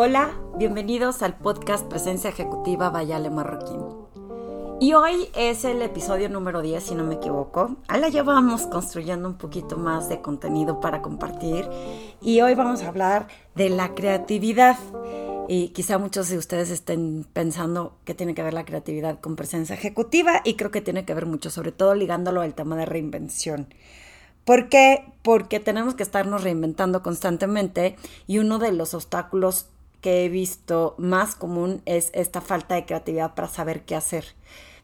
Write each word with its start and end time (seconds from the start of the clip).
Hola, 0.00 0.30
bienvenidos 0.56 1.22
al 1.22 1.36
podcast 1.38 1.84
Presencia 1.88 2.30
Ejecutiva 2.30 2.88
Vayale 2.88 3.30
Marroquín. 3.30 3.80
Y 4.80 4.92
hoy 4.92 5.28
es 5.34 5.64
el 5.64 5.82
episodio 5.82 6.28
número 6.28 6.62
10, 6.62 6.84
si 6.84 6.94
no 6.94 7.02
me 7.02 7.16
equivoco. 7.16 7.74
Ahí 7.88 8.00
la 8.00 8.08
llevamos 8.08 8.68
construyendo 8.68 9.28
un 9.28 9.34
poquito 9.34 9.76
más 9.76 10.08
de 10.08 10.20
contenido 10.20 10.78
para 10.78 11.02
compartir. 11.02 11.68
Y 12.22 12.40
hoy 12.42 12.54
vamos 12.54 12.82
a 12.82 12.86
hablar 12.86 13.26
de 13.56 13.70
la 13.70 13.96
creatividad. 13.96 14.78
Y 15.48 15.70
quizá 15.70 15.98
muchos 15.98 16.28
de 16.28 16.38
ustedes 16.38 16.70
estén 16.70 17.26
pensando 17.32 17.96
que 18.04 18.14
tiene 18.14 18.36
que 18.36 18.44
ver 18.44 18.54
la 18.54 18.64
creatividad 18.64 19.18
con 19.18 19.34
presencia 19.34 19.74
ejecutiva 19.74 20.42
y 20.44 20.54
creo 20.54 20.70
que 20.70 20.80
tiene 20.80 21.04
que 21.06 21.14
ver 21.14 21.26
mucho, 21.26 21.50
sobre 21.50 21.72
todo 21.72 21.96
ligándolo 21.96 22.42
al 22.42 22.54
tema 22.54 22.76
de 22.76 22.86
reinvención. 22.86 23.66
¿Por 24.44 24.68
qué? 24.68 25.12
Porque 25.22 25.58
tenemos 25.58 25.96
que 25.96 26.04
estarnos 26.04 26.44
reinventando 26.44 27.02
constantemente 27.02 27.96
y 28.28 28.38
uno 28.38 28.60
de 28.60 28.70
los 28.70 28.94
obstáculos 28.94 29.66
que 30.00 30.24
he 30.24 30.28
visto 30.28 30.94
más 30.98 31.34
común 31.34 31.82
es 31.86 32.10
esta 32.14 32.40
falta 32.40 32.74
de 32.74 32.86
creatividad 32.86 33.34
para 33.34 33.48
saber 33.48 33.82
qué 33.84 33.96
hacer. 33.96 34.34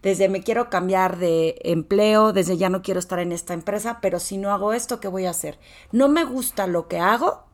Desde 0.02 0.28
me 0.28 0.42
quiero 0.42 0.68
cambiar 0.68 1.16
de 1.16 1.56
empleo, 1.64 2.32
desde 2.32 2.56
ya 2.56 2.68
no 2.68 2.82
quiero 2.82 3.00
estar 3.00 3.19
en 3.20 3.32
esta 3.32 3.55
empresa, 3.55 4.00
pero 4.02 4.20
si 4.20 4.36
no 4.36 4.50
hago 4.50 4.72
esto, 4.72 5.00
¿qué 5.00 5.08
voy 5.08 5.24
a 5.24 5.30
hacer? 5.30 5.58
No 5.92 6.08
me 6.08 6.24
gusta 6.24 6.66
lo 6.66 6.88
que 6.88 6.98
hago, 6.98 7.45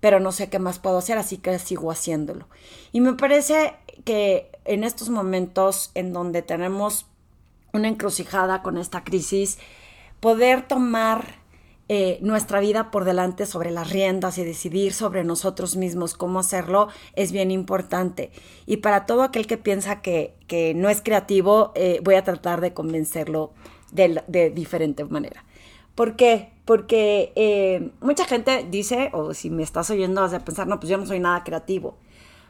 pero 0.00 0.18
no 0.18 0.32
sé 0.32 0.48
qué 0.48 0.58
más 0.58 0.78
puedo 0.78 0.98
hacer, 0.98 1.18
así 1.18 1.38
que 1.38 1.58
sigo 1.58 1.92
haciéndolo. 1.92 2.48
Y 2.90 3.00
me 3.00 3.12
parece 3.12 3.76
que 4.04 4.50
en 4.64 4.82
estos 4.82 5.08
momentos 5.08 5.92
en 5.94 6.12
donde 6.12 6.42
tenemos 6.42 7.06
una 7.72 7.88
encrucijada 7.88 8.62
con 8.62 8.76
esta 8.76 9.04
crisis, 9.04 9.58
poder 10.20 10.66
tomar 10.66 11.36
eh, 11.90 12.18
nuestra 12.20 12.60
vida 12.60 12.90
por 12.90 13.04
delante 13.04 13.46
sobre 13.46 13.70
las 13.70 13.90
riendas 13.90 14.36
y 14.36 14.44
decidir 14.44 14.92
sobre 14.92 15.24
nosotros 15.24 15.74
mismos 15.74 16.12
cómo 16.12 16.38
hacerlo 16.38 16.88
es 17.14 17.32
bien 17.32 17.50
importante. 17.50 18.30
Y 18.66 18.78
para 18.78 19.06
todo 19.06 19.22
aquel 19.22 19.46
que 19.46 19.56
piensa 19.56 20.02
que, 20.02 20.34
no 20.76 20.90
es 20.90 21.00
creativo, 21.00 21.72
eh, 21.74 22.00
voy 22.04 22.16
a 22.16 22.24
tratar 22.24 22.60
de 22.60 22.74
convencerlo 22.74 23.52
de, 23.90 24.50
diferente 24.54 25.02
manera. 25.04 25.44
¿Por 25.94 26.14
qué? 26.14 26.52
Porque 26.66 27.32
eh, 27.36 27.90
mucha 28.00 28.26
gente 28.26 28.66
dice, 28.70 29.08
o 29.14 29.32
si 29.32 29.48
me 29.48 29.62
estás 29.62 29.88
oyendo, 29.88 30.20
vas 30.20 30.34
a 30.34 30.44
pensar, 30.44 30.66
no, 30.66 30.78
pues 30.78 30.90
yo 30.90 30.98
no 30.98 31.06
soy 31.06 31.20
nada 31.20 31.42
creativo. 31.42 31.96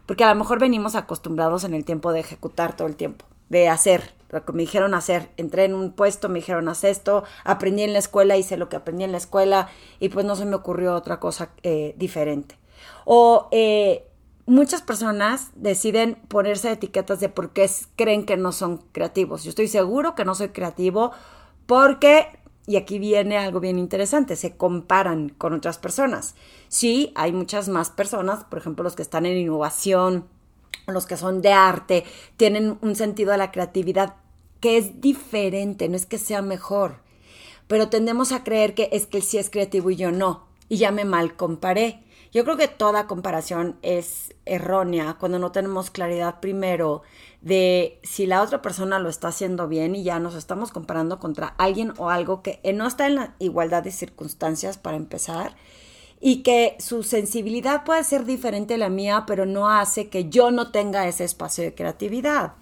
Porque 0.05 0.25
a 0.25 0.29
lo 0.29 0.35
mejor 0.35 0.59
venimos 0.59 0.97
acostumbrados 0.97 1.63
en 1.63 1.75
el 1.75 1.85
tiempo 1.85 2.13
de 2.13 2.21
ejecutar 2.21 2.75
todo 2.75 2.89
el 2.89 2.97
tiempo, 2.97 3.25
de 3.51 3.69
hacer, 3.69 4.15
lo 4.31 4.45
que 4.45 4.53
me 4.53 4.63
dijeron 4.63 4.95
hacer. 4.95 5.31
Entré 5.37 5.65
en 5.65 5.75
un 5.75 5.93
puesto, 5.93 6.29
me 6.29 6.41
dijeron 6.41 6.69
haz 6.69 6.85
esto, 6.85 7.25
aprendí 7.45 7.83
en 7.83 7.93
la 7.93 7.99
escuela, 7.99 8.37
hice 8.37 8.57
lo 8.57 8.69
que 8.69 8.77
aprendí 8.77 9.05
en 9.05 9.13
la 9.13 9.19
escuela 9.19 9.69
y 10.01 10.09
pues 10.09 10.27
no 10.27 10.37
se 10.37 10.45
me 10.45 10.57
ocurrió 10.57 10.95
otra 10.95 11.21
cosa 11.21 11.51
eh, 11.63 11.95
diferente. 11.97 12.57
O 13.05 13.49
eh, 13.51 14.07
muchas 14.47 14.83
personas 14.83 15.51
deciden 15.55 16.17
ponerse 16.29 16.73
etiquetas 16.73 17.21
de 17.21 17.29
por 17.29 17.51
qué 17.53 17.71
creen 17.97 18.25
que 18.25 18.37
no 18.37 18.53
son 18.53 18.79
creativos. 18.93 19.45
Yo 19.45 19.51
estoy 19.51 19.69
seguro 19.69 20.15
que 20.15 20.25
no 20.25 20.35
soy 20.35 20.49
creativo 20.49 21.13
porque, 21.67 22.39
y 22.67 22.77
aquí 22.77 22.99
viene 22.99 23.39
algo 23.39 23.61
bien 23.61 23.79
interesante, 23.79 24.37
se 24.37 24.57
comparan 24.57 25.29
con 25.29 25.53
otras 25.53 25.79
personas. 25.79 26.35
Sí, 26.69 27.13
hay 27.15 27.33
muchas 27.33 27.69
más 27.69 27.91
personas, 27.91 28.45
por 28.45 28.59
ejemplo, 28.59 28.85
los 28.85 28.97
que 28.97 29.03
están 29.03 29.27
en 29.27 29.37
innovación, 29.37 30.27
los 30.87 31.07
que 31.07 31.17
son 31.17 31.43
de 31.43 31.53
arte, 31.53 32.05
tienen 32.37 32.79
un 32.81 32.97
sentido 32.97 33.33
de 33.33 33.39
la 33.39 33.53
creatividad 33.53 34.17
que 34.61 34.77
es 34.77 35.01
diferente, 35.01 35.89
no 35.89 35.97
es 35.97 36.07
que 36.07 36.19
sea 36.19 36.43
mejor, 36.43 37.01
pero 37.67 37.89
tendemos 37.89 38.33
a 38.33 38.45
creer 38.45 38.75
que 38.75 38.89
es 38.93 39.07
que 39.07 39.19
él 39.19 39.23
sí 39.23 39.39
es 39.39 39.51
creativo 39.51 39.91
y 39.91 39.97
yo 39.97 40.11
no, 40.11 40.47
y 40.69 40.79
ya 40.79 40.91
me 40.91 41.05
mal 41.05 41.37
comparé. 41.37 42.03
Yo 42.31 42.45
creo 42.45 42.59
que 42.59 42.69
toda 42.69 43.07
comparación 43.07 43.79
es 43.81 44.35
errónea 44.45 45.17
cuando 45.19 45.39
no 45.39 45.51
tenemos 45.51 45.91
claridad 45.91 46.41
primero 46.41 47.03
de 47.41 48.01
si 48.03 48.27
la 48.27 48.43
otra 48.43 48.61
persona 48.61 48.99
lo 48.99 49.09
está 49.09 49.29
haciendo 49.29 49.67
bien 49.67 49.95
y 49.95 50.03
ya 50.03 50.19
nos 50.19 50.35
estamos 50.35 50.71
comparando 50.71 51.19
contra 51.21 51.55
alguien 51.57 51.95
o 51.97 52.11
algo 52.11 52.43
que 52.43 52.61
no 52.75 52.87
está 52.87 53.07
en 53.07 53.15
la 53.15 53.35
igualdad 53.39 53.83
de 53.83 53.93
circunstancias 53.93 54.77
para 54.77 54.99
empezar 54.99 55.57
y 56.21 56.43
que 56.43 56.77
su 56.79 57.03
sensibilidad 57.03 57.85
puede 57.85 58.05
ser 58.05 58.25
diferente 58.25 58.75
a 58.75 58.79
la 58.79 58.89
mía, 58.89 59.25
pero 59.27 59.47
no 59.47 59.71
hace 59.71 60.09
que 60.09 60.29
yo 60.29 60.51
no 60.51 60.71
tenga 60.71 61.07
ese 61.07 61.25
espacio 61.25 61.65
de 61.65 61.75
creatividad. 61.75 62.55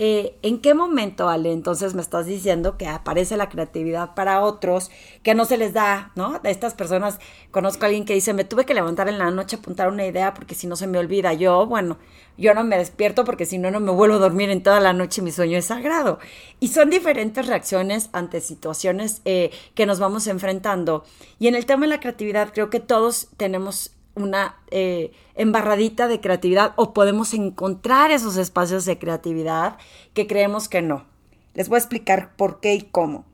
Eh, 0.00 0.38
¿En 0.42 0.60
qué 0.60 0.74
momento, 0.74 1.28
Ale, 1.28 1.52
entonces 1.52 1.94
me 1.94 2.02
estás 2.02 2.26
diciendo 2.26 2.76
que 2.76 2.86
aparece 2.86 3.36
la 3.36 3.48
creatividad 3.48 4.14
para 4.14 4.42
otros 4.42 4.92
que 5.24 5.34
no 5.34 5.44
se 5.44 5.56
les 5.56 5.72
da, 5.72 6.12
¿no? 6.14 6.38
De 6.38 6.50
estas 6.50 6.74
personas, 6.74 7.18
conozco 7.50 7.84
a 7.84 7.86
alguien 7.86 8.04
que 8.04 8.14
dice, 8.14 8.32
me 8.32 8.44
tuve 8.44 8.64
que 8.64 8.74
levantar 8.74 9.08
en 9.08 9.18
la 9.18 9.32
noche 9.32 9.56
a 9.56 9.58
apuntar 9.58 9.88
una 9.88 10.06
idea 10.06 10.34
porque 10.34 10.54
si 10.54 10.68
no 10.68 10.76
se 10.76 10.86
me 10.86 10.98
olvida. 10.98 11.32
Yo, 11.32 11.66
bueno, 11.66 11.98
yo 12.36 12.54
no 12.54 12.62
me 12.62 12.78
despierto 12.78 13.24
porque 13.24 13.44
si 13.44 13.58
no, 13.58 13.72
no 13.72 13.80
me 13.80 13.90
vuelvo 13.90 14.16
a 14.16 14.20
dormir 14.20 14.50
en 14.50 14.62
toda 14.62 14.78
la 14.78 14.92
noche 14.92 15.20
y 15.20 15.24
mi 15.24 15.32
sueño 15.32 15.58
es 15.58 15.64
sagrado. 15.64 16.20
Y 16.60 16.68
son 16.68 16.90
diferentes 16.90 17.46
reacciones 17.48 18.08
ante 18.12 18.40
situaciones 18.40 19.20
eh, 19.24 19.50
que 19.74 19.86
nos 19.86 19.98
vamos 19.98 20.28
enfrentando. 20.28 21.04
Y 21.40 21.48
en 21.48 21.56
el 21.56 21.66
tema 21.66 21.86
de 21.86 21.88
la 21.88 22.00
creatividad, 22.00 22.52
creo 22.52 22.70
que 22.70 22.78
todos 22.78 23.28
tenemos 23.36 23.90
una 24.18 24.56
eh, 24.70 25.12
embarradita 25.34 26.08
de 26.08 26.20
creatividad 26.20 26.72
o 26.76 26.92
podemos 26.92 27.34
encontrar 27.34 28.10
esos 28.10 28.36
espacios 28.36 28.84
de 28.84 28.98
creatividad 28.98 29.78
que 30.14 30.26
creemos 30.26 30.68
que 30.68 30.82
no. 30.82 31.06
Les 31.54 31.68
voy 31.68 31.76
a 31.76 31.78
explicar 31.78 32.36
por 32.36 32.60
qué 32.60 32.74
y 32.74 32.82
cómo. 32.82 33.24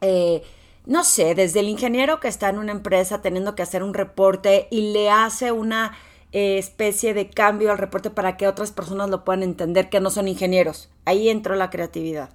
Eh, 0.00 0.42
no 0.86 1.04
sé, 1.04 1.34
desde 1.34 1.60
el 1.60 1.68
ingeniero 1.68 2.20
que 2.20 2.28
está 2.28 2.48
en 2.48 2.58
una 2.58 2.72
empresa 2.72 3.20
teniendo 3.22 3.54
que 3.54 3.62
hacer 3.62 3.82
un 3.82 3.94
reporte 3.94 4.68
y 4.70 4.92
le 4.92 5.10
hace 5.10 5.52
una 5.52 5.92
eh, 6.32 6.58
especie 6.58 7.14
de 7.14 7.28
cambio 7.28 7.70
al 7.70 7.78
reporte 7.78 8.10
para 8.10 8.36
que 8.36 8.46
otras 8.48 8.72
personas 8.72 9.10
lo 9.10 9.24
puedan 9.24 9.42
entender 9.42 9.90
que 9.90 10.00
no 10.00 10.10
son 10.10 10.28
ingenieros. 10.28 10.90
Ahí 11.04 11.28
entró 11.28 11.54
la 11.54 11.70
creatividad 11.70 12.30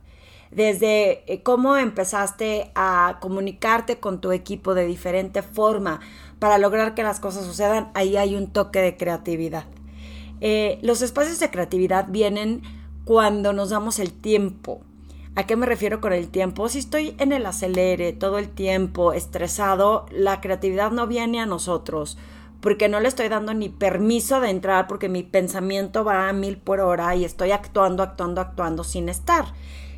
desde 0.52 1.42
cómo 1.44 1.76
empezaste 1.76 2.72
a 2.76 3.18
comunicarte 3.20 4.00
con 4.00 4.22
tu 4.22 4.32
equipo 4.32 4.74
de 4.74 4.86
diferente 4.86 5.42
forma 5.42 6.00
para 6.40 6.58
lograr 6.58 6.94
que 6.94 7.04
las 7.04 7.20
cosas 7.20 7.46
sucedan, 7.46 7.90
ahí 7.94 8.18
hay 8.18 8.36
un 8.36 8.48
toque 8.48 8.82
de 8.82 8.98
creatividad. 8.98 9.66
Eh, 10.42 10.80
los 10.82 11.02
espacios 11.02 11.40
de 11.40 11.50
creatividad 11.50 12.08
vienen 12.10 12.62
cuando 13.06 13.54
nos 13.54 13.70
damos 13.70 14.00
el 14.00 14.12
tiempo. 14.14 14.82
¿A 15.36 15.46
qué 15.46 15.56
me 15.56 15.66
refiero 15.66 16.00
con 16.02 16.14
el 16.14 16.30
tiempo? 16.30 16.70
Si 16.70 16.80
estoy 16.80 17.16
en 17.20 17.34
el 17.34 17.46
acelere 17.46 18.14
todo 18.14 18.38
el 18.38 18.50
tiempo, 18.50 19.14
estresado, 19.14 20.06
la 20.12 20.40
creatividad 20.40 20.92
no 20.92 21.08
viene 21.08 21.42
a 21.42 21.46
nosotros 21.46 22.18
porque 22.66 22.90
no 22.90 23.00
le 23.00 23.08
estoy 23.08 23.28
dando 23.28 23.54
ni 23.54 23.70
permiso 23.70 24.40
de 24.40 24.50
entrar 24.50 24.88
porque 24.88 25.08
mi 25.08 25.22
pensamiento 25.22 26.04
va 26.04 26.30
a 26.30 26.34
mil 26.34 26.58
por 26.58 26.80
hora 26.80 27.16
y 27.16 27.24
estoy 27.24 27.52
actuando, 27.52 28.02
actuando, 28.02 28.42
actuando 28.42 28.84
sin 28.84 29.08
estar. 29.08 29.46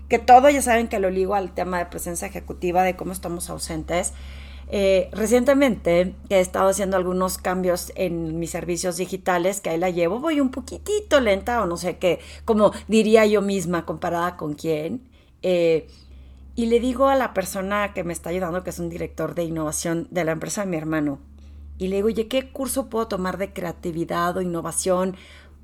Que 0.09 0.19
todo 0.19 0.49
ya 0.49 0.61
saben 0.61 0.89
que 0.89 0.99
lo 0.99 1.09
ligo 1.09 1.35
al 1.35 1.53
tema 1.53 1.77
de 1.77 1.85
presencia 1.85 2.27
ejecutiva, 2.27 2.83
de 2.83 2.97
cómo 2.97 3.13
estamos 3.13 3.49
ausentes. 3.49 4.13
Eh, 4.69 5.09
recientemente 5.13 6.13
he 6.29 6.39
estado 6.39 6.69
haciendo 6.69 6.97
algunos 6.97 7.37
cambios 7.37 7.91
en 7.95 8.37
mis 8.39 8.51
servicios 8.51 8.97
digitales, 8.97 9.61
que 9.61 9.69
ahí 9.69 9.77
la 9.77 9.89
llevo, 9.89 10.19
voy 10.19 10.41
un 10.41 10.51
poquitito 10.51 11.21
lenta 11.21 11.61
o 11.61 11.65
no 11.65 11.77
sé 11.77 11.97
qué, 11.97 12.19
como 12.43 12.71
diría 12.87 13.25
yo 13.25 13.41
misma 13.41 13.85
comparada 13.85 14.35
con 14.35 14.55
quién. 14.55 15.01
Eh, 15.41 15.87
y 16.55 16.65
le 16.65 16.79
digo 16.79 17.07
a 17.07 17.15
la 17.15 17.33
persona 17.33 17.93
que 17.93 18.03
me 18.03 18.13
está 18.13 18.29
ayudando, 18.29 18.63
que 18.63 18.71
es 18.71 18.79
un 18.79 18.89
director 18.89 19.35
de 19.35 19.43
innovación 19.43 20.07
de 20.11 20.25
la 20.25 20.31
empresa 20.31 20.65
mi 20.65 20.75
hermano, 20.75 21.19
y 21.77 21.87
le 21.87 21.97
digo, 21.97 22.07
oye, 22.07 22.27
¿qué 22.27 22.51
curso 22.51 22.89
puedo 22.89 23.07
tomar 23.07 23.37
de 23.37 23.53
creatividad 23.53 24.35
o 24.35 24.41
innovación? 24.41 25.15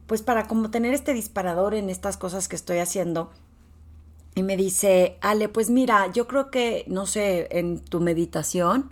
Pues 0.06 0.22
para 0.22 0.48
como 0.48 0.70
tener 0.70 0.94
este 0.94 1.14
disparador 1.14 1.74
en 1.74 1.90
estas 1.90 2.18
cosas 2.18 2.48
que 2.48 2.56
estoy 2.56 2.78
haciendo. 2.78 3.32
Y 4.36 4.44
me 4.44 4.58
dice, 4.58 5.18
Ale, 5.22 5.48
pues 5.48 5.70
mira, 5.70 6.12
yo 6.12 6.28
creo 6.28 6.50
que, 6.50 6.86
no 6.88 7.06
sé, 7.06 7.48
en 7.52 7.80
tu 7.80 8.00
meditación, 8.00 8.92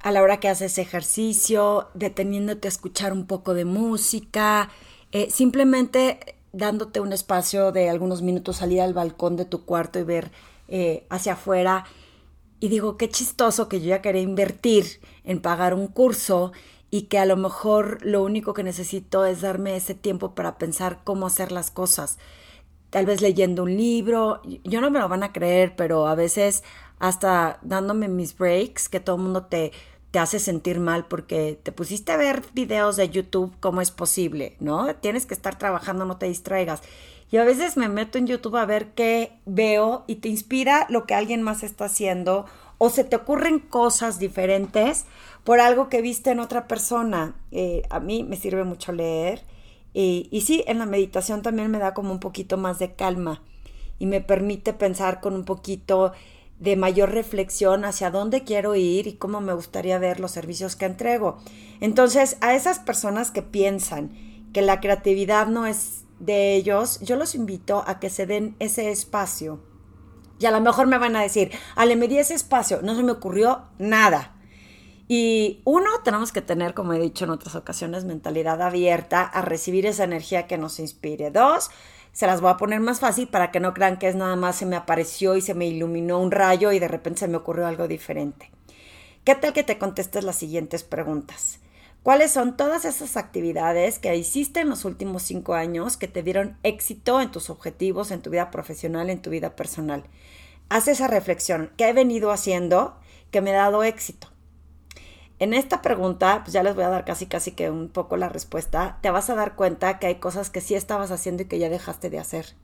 a 0.00 0.10
la 0.10 0.22
hora 0.22 0.40
que 0.40 0.48
haces 0.48 0.78
ejercicio, 0.78 1.88
deteniéndote 1.94 2.66
a 2.66 2.70
escuchar 2.70 3.12
un 3.12 3.26
poco 3.26 3.54
de 3.54 3.64
música, 3.64 4.70
eh, 5.12 5.30
simplemente 5.30 6.36
dándote 6.52 6.98
un 7.00 7.12
espacio 7.12 7.70
de 7.70 7.88
algunos 7.88 8.22
minutos, 8.22 8.56
salir 8.56 8.80
al 8.80 8.94
balcón 8.94 9.36
de 9.36 9.44
tu 9.44 9.64
cuarto 9.64 10.00
y 10.00 10.02
ver 10.02 10.32
eh, 10.66 11.06
hacia 11.08 11.34
afuera. 11.34 11.84
Y 12.58 12.68
digo, 12.68 12.96
qué 12.96 13.08
chistoso 13.08 13.68
que 13.68 13.80
yo 13.80 13.86
ya 13.86 14.02
quería 14.02 14.22
invertir 14.22 15.00
en 15.24 15.40
pagar 15.40 15.74
un 15.74 15.86
curso 15.86 16.52
y 16.90 17.02
que 17.02 17.18
a 17.18 17.24
lo 17.24 17.36
mejor 17.36 18.04
lo 18.04 18.22
único 18.22 18.52
que 18.52 18.64
necesito 18.64 19.24
es 19.24 19.40
darme 19.40 19.76
ese 19.76 19.94
tiempo 19.94 20.34
para 20.34 20.58
pensar 20.58 21.00
cómo 21.04 21.26
hacer 21.26 21.52
las 21.52 21.70
cosas 21.70 22.18
tal 22.92 23.06
vez 23.06 23.22
leyendo 23.22 23.62
un 23.62 23.74
libro, 23.74 24.42
yo 24.64 24.82
no 24.82 24.90
me 24.90 24.98
lo 24.98 25.08
van 25.08 25.22
a 25.22 25.32
creer, 25.32 25.74
pero 25.76 26.06
a 26.06 26.14
veces 26.14 26.62
hasta 26.98 27.58
dándome 27.62 28.06
mis 28.06 28.36
breaks, 28.36 28.90
que 28.90 29.00
todo 29.00 29.16
mundo 29.16 29.46
te, 29.46 29.72
te 30.10 30.18
hace 30.18 30.38
sentir 30.38 30.78
mal 30.78 31.06
porque 31.06 31.58
te 31.62 31.72
pusiste 31.72 32.12
a 32.12 32.18
ver 32.18 32.42
videos 32.52 32.96
de 32.96 33.08
YouTube, 33.08 33.54
¿cómo 33.60 33.80
es 33.80 33.90
posible? 33.90 34.56
¿No? 34.60 34.94
Tienes 34.96 35.24
que 35.24 35.32
estar 35.32 35.58
trabajando, 35.58 36.04
no 36.04 36.18
te 36.18 36.26
distraigas. 36.26 36.82
Y 37.30 37.38
a 37.38 37.44
veces 37.44 37.78
me 37.78 37.88
meto 37.88 38.18
en 38.18 38.26
YouTube 38.26 38.56
a 38.56 38.66
ver 38.66 38.88
qué 38.88 39.38
veo 39.46 40.04
y 40.06 40.16
te 40.16 40.28
inspira 40.28 40.86
lo 40.90 41.06
que 41.06 41.14
alguien 41.14 41.40
más 41.40 41.62
está 41.62 41.86
haciendo 41.86 42.44
o 42.76 42.90
se 42.90 43.04
te 43.04 43.16
ocurren 43.16 43.58
cosas 43.58 44.18
diferentes 44.18 45.06
por 45.44 45.60
algo 45.60 45.88
que 45.88 46.02
viste 46.02 46.30
en 46.30 46.40
otra 46.40 46.68
persona. 46.68 47.36
Eh, 47.52 47.84
a 47.88 48.00
mí 48.00 48.22
me 48.22 48.36
sirve 48.36 48.64
mucho 48.64 48.92
leer 48.92 49.50
Y, 49.94 50.42
sí, 50.46 50.64
en 50.66 50.78
la 50.78 50.86
meditación 50.86 51.42
también 51.42 51.70
me 51.70 51.78
da 51.78 51.92
como 51.92 52.12
un 52.12 52.20
poquito 52.20 52.56
más 52.56 52.78
de 52.78 52.94
calma 52.94 53.42
y 53.98 54.06
me 54.06 54.20
permite 54.20 54.72
pensar 54.72 55.20
con 55.20 55.34
un 55.34 55.44
poquito 55.44 56.12
de 56.58 56.76
mayor 56.76 57.10
reflexión 57.10 57.84
hacia 57.84 58.10
dónde 58.10 58.44
quiero 58.44 58.74
ir 58.74 59.06
y 59.06 59.14
cómo 59.14 59.40
me 59.40 59.52
gustaría 59.52 59.98
ver 59.98 60.20
los 60.20 60.30
servicios 60.30 60.76
que 60.76 60.86
entrego. 60.86 61.38
Entonces, 61.80 62.36
a 62.40 62.54
esas 62.54 62.78
personas 62.78 63.30
que 63.30 63.42
piensan 63.42 64.12
que 64.52 64.62
la 64.62 64.80
creatividad 64.80 65.46
no 65.48 65.66
es 65.66 66.04
de 66.20 66.54
ellos, 66.54 67.00
yo 67.00 67.16
los 67.16 67.34
invito 67.34 67.84
a 67.86 67.98
que 67.98 68.10
se 68.10 68.26
den 68.26 68.54
ese 68.60 68.90
espacio. 68.90 69.60
Y 70.38 70.46
a 70.46 70.50
lo 70.50 70.60
mejor 70.60 70.86
me 70.86 70.98
van 70.98 71.16
a 71.16 71.22
decir, 71.22 71.50
Ale, 71.76 71.96
me 71.96 72.08
di 72.08 72.18
ese 72.18 72.34
espacio, 72.34 72.80
no 72.82 72.94
se 72.94 73.02
me 73.02 73.12
ocurrió 73.12 73.62
nada. 73.78 74.31
Y 75.14 75.60
uno, 75.66 75.90
tenemos 76.02 76.32
que 76.32 76.40
tener, 76.40 76.72
como 76.72 76.94
he 76.94 76.98
dicho 76.98 77.26
en 77.26 77.32
otras 77.32 77.54
ocasiones, 77.54 78.06
mentalidad 78.06 78.62
abierta 78.62 79.20
a 79.20 79.42
recibir 79.42 79.84
esa 79.84 80.04
energía 80.04 80.46
que 80.46 80.56
nos 80.56 80.78
inspire. 80.78 81.30
Dos, 81.30 81.70
se 82.12 82.26
las 82.26 82.40
voy 82.40 82.50
a 82.50 82.56
poner 82.56 82.80
más 82.80 83.00
fácil 83.00 83.28
para 83.28 83.50
que 83.50 83.60
no 83.60 83.74
crean 83.74 83.98
que 83.98 84.08
es 84.08 84.14
nada 84.14 84.36
más 84.36 84.56
se 84.56 84.64
me 84.64 84.74
apareció 84.74 85.36
y 85.36 85.42
se 85.42 85.52
me 85.52 85.66
iluminó 85.66 86.18
un 86.18 86.30
rayo 86.30 86.72
y 86.72 86.78
de 86.78 86.88
repente 86.88 87.20
se 87.20 87.28
me 87.28 87.36
ocurrió 87.36 87.66
algo 87.66 87.88
diferente. 87.88 88.50
¿Qué 89.22 89.34
tal 89.34 89.52
que 89.52 89.62
te 89.62 89.76
contestes 89.76 90.24
las 90.24 90.36
siguientes 90.36 90.82
preguntas? 90.82 91.58
¿Cuáles 92.02 92.30
son 92.30 92.56
todas 92.56 92.86
esas 92.86 93.18
actividades 93.18 93.98
que 93.98 94.16
hiciste 94.16 94.60
en 94.60 94.70
los 94.70 94.86
últimos 94.86 95.24
cinco 95.24 95.52
años 95.52 95.98
que 95.98 96.08
te 96.08 96.22
dieron 96.22 96.56
éxito 96.62 97.20
en 97.20 97.30
tus 97.30 97.50
objetivos, 97.50 98.12
en 98.12 98.22
tu 98.22 98.30
vida 98.30 98.50
profesional, 98.50 99.10
en 99.10 99.20
tu 99.20 99.28
vida 99.28 99.56
personal? 99.56 100.04
Haz 100.70 100.88
esa 100.88 101.06
reflexión. 101.06 101.70
¿Qué 101.76 101.90
he 101.90 101.92
venido 101.92 102.30
haciendo 102.30 102.96
que 103.30 103.42
me 103.42 103.50
ha 103.50 103.64
dado 103.64 103.84
éxito? 103.84 104.31
En 105.42 105.54
esta 105.54 105.82
pregunta, 105.82 106.42
pues 106.44 106.52
ya 106.52 106.62
les 106.62 106.76
voy 106.76 106.84
a 106.84 106.88
dar 106.88 107.04
casi 107.04 107.26
casi 107.26 107.50
que 107.50 107.68
un 107.68 107.88
poco 107.88 108.16
la 108.16 108.28
respuesta, 108.28 109.00
te 109.02 109.10
vas 109.10 109.28
a 109.28 109.34
dar 109.34 109.56
cuenta 109.56 109.98
que 109.98 110.06
hay 110.06 110.20
cosas 110.20 110.50
que 110.50 110.60
sí 110.60 110.76
estabas 110.76 111.10
haciendo 111.10 111.42
y 111.42 111.46
que 111.46 111.58
ya 111.58 111.68
dejaste 111.68 112.10
de 112.10 112.20
hacer. 112.20 112.54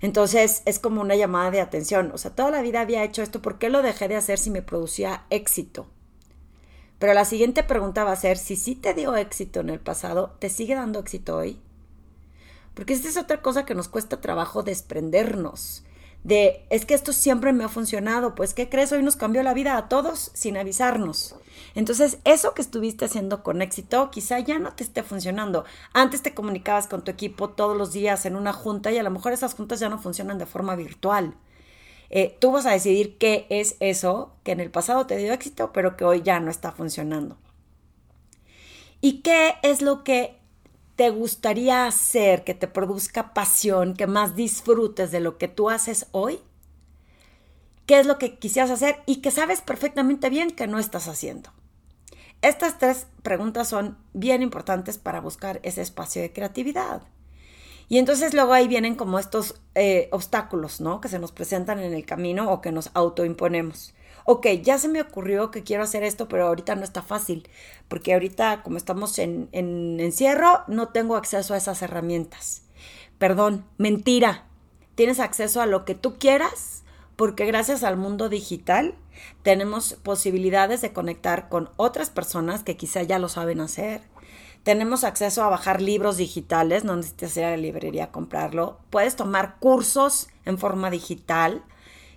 Entonces 0.00 0.62
es 0.64 0.78
como 0.78 1.00
una 1.00 1.16
llamada 1.16 1.50
de 1.50 1.60
atención. 1.60 2.12
O 2.14 2.18
sea, 2.18 2.36
toda 2.36 2.52
la 2.52 2.62
vida 2.62 2.82
había 2.82 3.02
hecho 3.02 3.20
esto, 3.20 3.42
¿por 3.42 3.58
qué 3.58 3.68
lo 3.68 3.82
dejé 3.82 4.06
de 4.06 4.14
hacer 4.14 4.38
si 4.38 4.48
me 4.48 4.62
producía 4.62 5.24
éxito? 5.30 5.88
Pero 7.00 7.14
la 7.14 7.24
siguiente 7.24 7.64
pregunta 7.64 8.04
va 8.04 8.12
a 8.12 8.16
ser, 8.16 8.38
si 8.38 8.54
sí 8.54 8.76
te 8.76 8.94
dio 8.94 9.16
éxito 9.16 9.58
en 9.58 9.70
el 9.70 9.80
pasado, 9.80 10.36
¿te 10.38 10.50
sigue 10.50 10.76
dando 10.76 11.00
éxito 11.00 11.36
hoy? 11.36 11.60
Porque 12.74 12.92
esta 12.92 13.08
es 13.08 13.16
otra 13.16 13.42
cosa 13.42 13.66
que 13.66 13.74
nos 13.74 13.88
cuesta 13.88 14.20
trabajo 14.20 14.62
desprendernos 14.62 15.82
de 16.24 16.66
es 16.70 16.84
que 16.84 16.94
esto 16.94 17.12
siempre 17.12 17.52
me 17.52 17.64
ha 17.64 17.68
funcionado, 17.68 18.34
pues 18.34 18.54
¿qué 18.54 18.68
crees? 18.68 18.92
Hoy 18.92 19.02
nos 19.02 19.16
cambió 19.16 19.42
la 19.42 19.54
vida 19.54 19.76
a 19.76 19.88
todos 19.88 20.30
sin 20.34 20.56
avisarnos. 20.56 21.36
Entonces, 21.74 22.18
eso 22.24 22.54
que 22.54 22.62
estuviste 22.62 23.04
haciendo 23.04 23.42
con 23.42 23.62
éxito 23.62 24.10
quizá 24.10 24.38
ya 24.40 24.58
no 24.58 24.74
te 24.74 24.84
esté 24.84 25.02
funcionando. 25.02 25.64
Antes 25.92 26.22
te 26.22 26.34
comunicabas 26.34 26.86
con 26.86 27.04
tu 27.04 27.10
equipo 27.10 27.50
todos 27.50 27.76
los 27.76 27.92
días 27.92 28.26
en 28.26 28.36
una 28.36 28.52
junta 28.52 28.90
y 28.90 28.98
a 28.98 29.02
lo 29.02 29.10
mejor 29.10 29.32
esas 29.32 29.54
juntas 29.54 29.80
ya 29.80 29.88
no 29.88 29.98
funcionan 29.98 30.38
de 30.38 30.46
forma 30.46 30.76
virtual. 30.76 31.34
Eh, 32.10 32.36
tú 32.40 32.52
vas 32.52 32.66
a 32.66 32.72
decidir 32.72 33.18
qué 33.18 33.46
es 33.50 33.76
eso 33.80 34.32
que 34.42 34.52
en 34.52 34.60
el 34.60 34.70
pasado 34.70 35.06
te 35.06 35.16
dio 35.16 35.32
éxito, 35.32 35.72
pero 35.72 35.96
que 35.96 36.04
hoy 36.04 36.22
ya 36.22 36.40
no 36.40 36.50
está 36.50 36.72
funcionando. 36.72 37.36
¿Y 39.00 39.20
qué 39.20 39.54
es 39.62 39.82
lo 39.82 40.02
que 40.02 40.37
te 40.98 41.10
gustaría 41.10 41.86
hacer 41.86 42.42
que 42.42 42.54
te 42.54 42.66
produzca 42.66 43.32
pasión, 43.32 43.94
que 43.94 44.08
más 44.08 44.34
disfrutes 44.34 45.12
de 45.12 45.20
lo 45.20 45.38
que 45.38 45.46
tú 45.46 45.70
haces 45.70 46.08
hoy? 46.10 46.40
¿Qué 47.86 48.00
es 48.00 48.06
lo 48.06 48.18
que 48.18 48.36
quisieras 48.36 48.72
hacer 48.72 48.96
y 49.06 49.20
que 49.20 49.30
sabes 49.30 49.60
perfectamente 49.60 50.28
bien 50.28 50.50
que 50.50 50.66
no 50.66 50.80
estás 50.80 51.06
haciendo? 51.06 51.52
Estas 52.42 52.78
tres 52.78 53.06
preguntas 53.22 53.68
son 53.68 53.96
bien 54.12 54.42
importantes 54.42 54.98
para 54.98 55.20
buscar 55.20 55.60
ese 55.62 55.82
espacio 55.82 56.20
de 56.20 56.32
creatividad. 56.32 57.02
Y 57.88 57.98
entonces 57.98 58.34
luego 58.34 58.52
ahí 58.52 58.66
vienen 58.66 58.96
como 58.96 59.20
estos 59.20 59.54
eh, 59.76 60.08
obstáculos, 60.10 60.80
¿no? 60.80 61.00
Que 61.00 61.06
se 61.06 61.20
nos 61.20 61.30
presentan 61.30 61.78
en 61.78 61.94
el 61.94 62.06
camino 62.06 62.50
o 62.50 62.60
que 62.60 62.72
nos 62.72 62.90
autoimponemos 62.94 63.94
ok, 64.30 64.46
ya 64.62 64.76
se 64.76 64.88
me 64.88 65.00
ocurrió 65.00 65.50
que 65.50 65.62
quiero 65.62 65.82
hacer 65.82 66.02
esto, 66.02 66.28
pero 66.28 66.46
ahorita 66.46 66.74
no 66.74 66.84
está 66.84 67.00
fácil, 67.00 67.48
porque 67.88 68.12
ahorita 68.12 68.62
como 68.62 68.76
estamos 68.76 69.18
en, 69.18 69.48
en 69.52 69.98
encierro, 70.00 70.64
no 70.68 70.88
tengo 70.88 71.16
acceso 71.16 71.54
a 71.54 71.56
esas 71.56 71.80
herramientas. 71.80 72.60
Perdón, 73.16 73.64
mentira. 73.78 74.44
Tienes 74.96 75.18
acceso 75.18 75.62
a 75.62 75.66
lo 75.66 75.86
que 75.86 75.94
tú 75.94 76.18
quieras, 76.18 76.82
porque 77.16 77.46
gracias 77.46 77.82
al 77.82 77.96
mundo 77.96 78.28
digital 78.28 78.96
tenemos 79.42 79.94
posibilidades 79.94 80.82
de 80.82 80.92
conectar 80.92 81.48
con 81.48 81.70
otras 81.76 82.10
personas 82.10 82.62
que 82.62 82.76
quizá 82.76 83.02
ya 83.04 83.18
lo 83.18 83.30
saben 83.30 83.62
hacer. 83.62 84.02
Tenemos 84.62 85.04
acceso 85.04 85.42
a 85.42 85.48
bajar 85.48 85.80
libros 85.80 86.18
digitales, 86.18 86.84
no 86.84 86.96
necesitas 86.96 87.34
ir 87.38 87.44
a 87.44 87.50
la 87.52 87.56
librería 87.56 88.04
a 88.04 88.12
comprarlo. 88.12 88.78
Puedes 88.90 89.16
tomar 89.16 89.56
cursos 89.58 90.28
en 90.44 90.58
forma 90.58 90.90
digital 90.90 91.64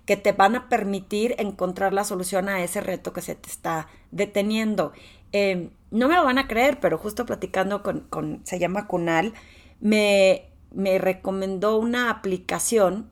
que 0.06 0.18
te 0.18 0.32
van 0.32 0.56
a 0.56 0.70
permitir 0.70 1.36
encontrar 1.38 1.94
la 1.94 2.04
solución 2.04 2.50
a 2.50 2.64
ese 2.64 2.82
reto 2.82 3.14
que 3.14 3.22
se 3.22 3.36
te 3.36 3.50
está 3.50 3.88
deteniendo. 4.12 4.94
Em, 5.32 5.70
no 5.92 6.08
me 6.08 6.16
lo 6.16 6.24
van 6.24 6.38
a 6.38 6.48
creer, 6.48 6.80
pero 6.80 6.98
justo 6.98 7.26
platicando 7.26 7.84
con, 7.84 8.42
se 8.44 8.60
llama 8.60 8.88
Kunal, 8.88 9.34
me, 9.80 10.50
me 10.72 10.98
recomendó 10.98 11.78
una 11.78 12.10
aplicación 12.10 13.10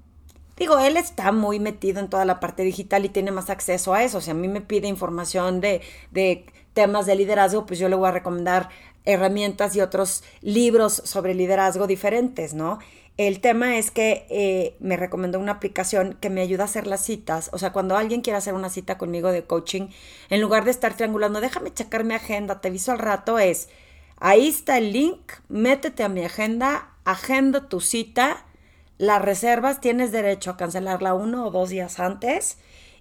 Digo, 0.59 0.77
él 0.77 0.97
está 0.97 1.31
muy 1.31 1.57
metido 1.57 2.01
en 2.01 2.09
toda 2.09 2.25
la 2.25 2.41
parte 2.41 2.63
digital 2.63 3.05
y 3.05 3.09
tiene 3.09 3.31
más 3.31 3.49
acceso 3.49 3.93
a 3.93 4.03
eso. 4.03 4.19
Si 4.19 4.29
a 4.29 4.33
mí 4.33 4.49
me 4.49 4.59
pide 4.59 4.89
información 4.89 5.61
de, 5.61 5.81
de, 6.11 6.45
temas 6.73 7.05
de 7.05 7.15
liderazgo, 7.15 7.65
pues 7.65 7.79
yo 7.79 7.87
le 7.87 7.95
voy 7.95 8.09
a 8.09 8.11
recomendar 8.11 8.69
herramientas 9.05 9.75
y 9.77 9.81
otros 9.81 10.23
libros 10.41 11.01
sobre 11.05 11.33
liderazgo 11.33 11.87
diferentes, 11.87 12.53
¿no? 12.53 12.79
El 13.19 13.41
tema 13.41 13.77
es 13.77 13.91
que 13.91 14.25
eh, 14.29 14.77
me 14.79 14.95
recomendó 14.95 15.39
una 15.39 15.51
aplicación 15.51 16.17
que 16.21 16.29
me 16.29 16.39
ayuda 16.39 16.63
a 16.63 16.65
hacer 16.67 16.87
las 16.87 17.03
citas. 17.03 17.49
O 17.51 17.57
sea, 17.57 17.73
cuando 17.73 17.97
alguien 17.97 18.21
quiere 18.21 18.37
hacer 18.37 18.53
una 18.53 18.69
cita 18.69 18.97
conmigo 18.97 19.33
de 19.33 19.43
coaching, 19.43 19.89
en 20.29 20.39
lugar 20.39 20.63
de 20.63 20.71
estar 20.71 20.95
triangulando, 20.95 21.41
déjame 21.41 21.73
checar 21.73 22.05
mi 22.05 22.13
agenda, 22.13 22.61
te 22.61 22.69
aviso 22.69 22.93
al 22.93 22.99
rato, 22.99 23.37
es, 23.37 23.67
ahí 24.21 24.47
está 24.47 24.77
el 24.77 24.93
link, 24.93 25.33
métete 25.49 26.03
a 26.03 26.07
mi 26.07 26.23
agenda, 26.23 26.93
agenda 27.03 27.67
tu 27.67 27.81
cita, 27.81 28.45
la 28.97 29.19
reservas, 29.19 29.81
tienes 29.81 30.13
derecho 30.13 30.51
a 30.51 30.55
cancelarla 30.55 31.13
uno 31.13 31.45
o 31.45 31.51
dos 31.51 31.67
días 31.67 31.99
antes. 31.99 32.57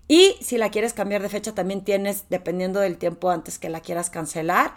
Y 0.08 0.34
si 0.40 0.58
la 0.58 0.72
quieres 0.72 0.94
cambiar 0.94 1.22
de 1.22 1.28
fecha, 1.28 1.54
también 1.54 1.84
tienes, 1.84 2.24
dependiendo 2.28 2.80
del 2.80 2.98
tiempo 2.98 3.30
antes 3.30 3.60
que 3.60 3.68
la 3.68 3.82
quieras 3.82 4.10
cancelar. 4.10 4.74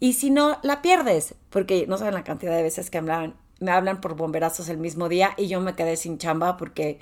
Y 0.00 0.12
si 0.12 0.28
no, 0.28 0.58
la 0.62 0.82
pierdes, 0.82 1.34
porque 1.48 1.86
no 1.86 1.96
saben 1.96 2.12
la 2.12 2.24
cantidad 2.24 2.54
de 2.54 2.62
veces 2.62 2.90
que 2.90 2.98
hablan 2.98 3.40
me 3.62 3.70
hablan 3.70 4.00
por 4.00 4.16
bomberazos 4.16 4.68
el 4.68 4.78
mismo 4.78 5.08
día 5.08 5.34
y 5.36 5.46
yo 5.46 5.60
me 5.60 5.74
quedé 5.74 5.96
sin 5.96 6.18
chamba 6.18 6.56
porque 6.56 6.98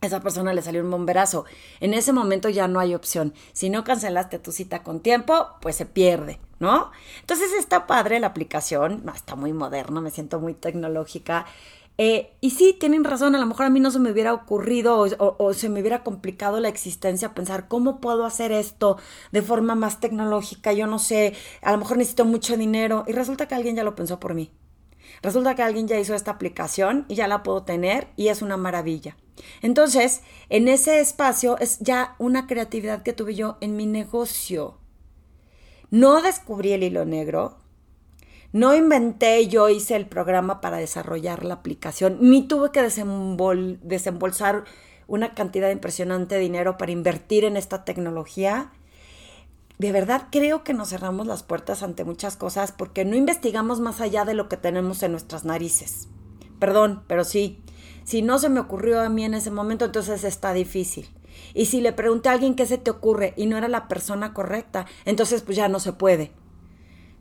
a 0.00 0.06
esa 0.06 0.20
persona 0.20 0.52
le 0.52 0.60
salió 0.60 0.82
un 0.82 0.90
bomberazo. 0.90 1.44
En 1.80 1.94
ese 1.94 2.12
momento 2.12 2.48
ya 2.48 2.66
no 2.66 2.80
hay 2.80 2.94
opción. 2.94 3.32
Si 3.52 3.70
no 3.70 3.84
cancelaste 3.84 4.40
tu 4.40 4.50
cita 4.50 4.82
con 4.82 5.00
tiempo, 5.00 5.46
pues 5.60 5.76
se 5.76 5.86
pierde, 5.86 6.40
¿no? 6.58 6.90
Entonces 7.20 7.52
está 7.52 7.86
padre 7.86 8.18
la 8.18 8.26
aplicación, 8.26 9.04
está 9.14 9.36
muy 9.36 9.52
moderno, 9.52 10.02
me 10.02 10.10
siento 10.10 10.40
muy 10.40 10.54
tecnológica. 10.54 11.46
Eh, 11.98 12.32
y 12.40 12.50
sí, 12.50 12.76
tienen 12.78 13.04
razón, 13.04 13.36
a 13.36 13.38
lo 13.38 13.46
mejor 13.46 13.66
a 13.66 13.70
mí 13.70 13.80
no 13.80 13.90
se 13.92 14.00
me 14.00 14.10
hubiera 14.10 14.34
ocurrido 14.34 15.06
o, 15.18 15.54
se 15.54 15.68
me 15.68 15.80
hubiera 15.80 16.02
complicado 16.02 16.60
la 16.60 16.68
existencia 16.68 17.32
pensar 17.32 17.68
cómo 17.68 18.00
puedo 18.00 18.26
hacer 18.26 18.52
esto 18.52 18.98
de 19.32 19.40
forma 19.40 19.76
más 19.76 20.00
tecnológica, 20.00 20.74
yo 20.74 20.86
no 20.86 20.98
sé, 20.98 21.34
a 21.62 21.72
lo 21.72 21.78
mejor 21.78 21.96
necesito 21.96 22.26
mucho 22.26 22.56
dinero 22.56 23.04
y 23.06 23.12
resulta 23.12 23.46
que 23.46 23.54
alguien 23.54 23.76
ya 23.76 23.84
lo 23.84 23.94
pensó 23.94 24.20
por 24.20 24.34
mí. 24.34 24.50
Resulta 25.22 25.54
que 25.54 25.62
alguien 25.62 25.88
ya 25.88 25.98
hizo 25.98 26.14
esta 26.14 26.32
aplicación 26.32 27.04
y 27.08 27.14
ya 27.14 27.28
la 27.28 27.42
puedo 27.42 27.62
tener 27.62 28.08
y 28.16 28.28
es 28.28 28.42
una 28.42 28.56
maravilla. 28.56 29.16
Entonces, 29.62 30.22
en 30.48 30.68
ese 30.68 31.00
espacio 31.00 31.58
es 31.58 31.78
ya 31.80 32.14
una 32.18 32.46
creatividad 32.46 33.02
que 33.02 33.12
tuve 33.12 33.34
yo 33.34 33.58
en 33.60 33.76
mi 33.76 33.86
negocio. 33.86 34.78
No 35.90 36.22
descubrí 36.22 36.72
el 36.72 36.82
hilo 36.82 37.04
negro, 37.04 37.58
no 38.52 38.74
inventé, 38.74 39.48
yo 39.48 39.68
hice 39.68 39.96
el 39.96 40.06
programa 40.06 40.60
para 40.60 40.78
desarrollar 40.78 41.44
la 41.44 41.54
aplicación, 41.54 42.18
ni 42.20 42.48
tuve 42.48 42.70
que 42.72 42.82
desembolsar 42.82 44.64
una 45.06 45.34
cantidad 45.34 45.70
impresionante 45.70 46.36
de 46.36 46.40
dinero 46.40 46.76
para 46.78 46.92
invertir 46.92 47.44
en 47.44 47.56
esta 47.56 47.84
tecnología 47.84 48.72
de 49.78 49.92
verdad 49.92 50.28
creo 50.30 50.64
que 50.64 50.74
nos 50.74 50.90
cerramos 50.90 51.26
las 51.26 51.42
puertas 51.42 51.82
ante 51.82 52.04
muchas 52.04 52.36
cosas 52.36 52.72
porque 52.72 53.04
no 53.04 53.16
investigamos 53.16 53.80
más 53.80 54.00
allá 54.00 54.24
de 54.24 54.34
lo 54.34 54.48
que 54.48 54.56
tenemos 54.56 55.02
en 55.02 55.12
nuestras 55.12 55.44
narices. 55.44 56.08
Perdón, 56.58 57.02
pero 57.06 57.24
sí, 57.24 57.62
si 58.04 58.22
no 58.22 58.38
se 58.38 58.48
me 58.48 58.60
ocurrió 58.60 59.00
a 59.00 59.08
mí 59.08 59.24
en 59.24 59.34
ese 59.34 59.50
momento, 59.50 59.84
entonces 59.84 60.24
está 60.24 60.52
difícil. 60.52 61.08
Y 61.52 61.66
si 61.66 61.80
le 61.80 61.92
pregunté 61.92 62.28
a 62.28 62.32
alguien 62.32 62.54
qué 62.54 62.64
se 62.64 62.78
te 62.78 62.90
ocurre 62.90 63.34
y 63.36 63.46
no 63.46 63.58
era 63.58 63.68
la 63.68 63.88
persona 63.88 64.32
correcta, 64.32 64.86
entonces 65.04 65.42
pues 65.42 65.56
ya 65.56 65.68
no 65.68 65.80
se 65.80 65.92
puede. 65.92 66.32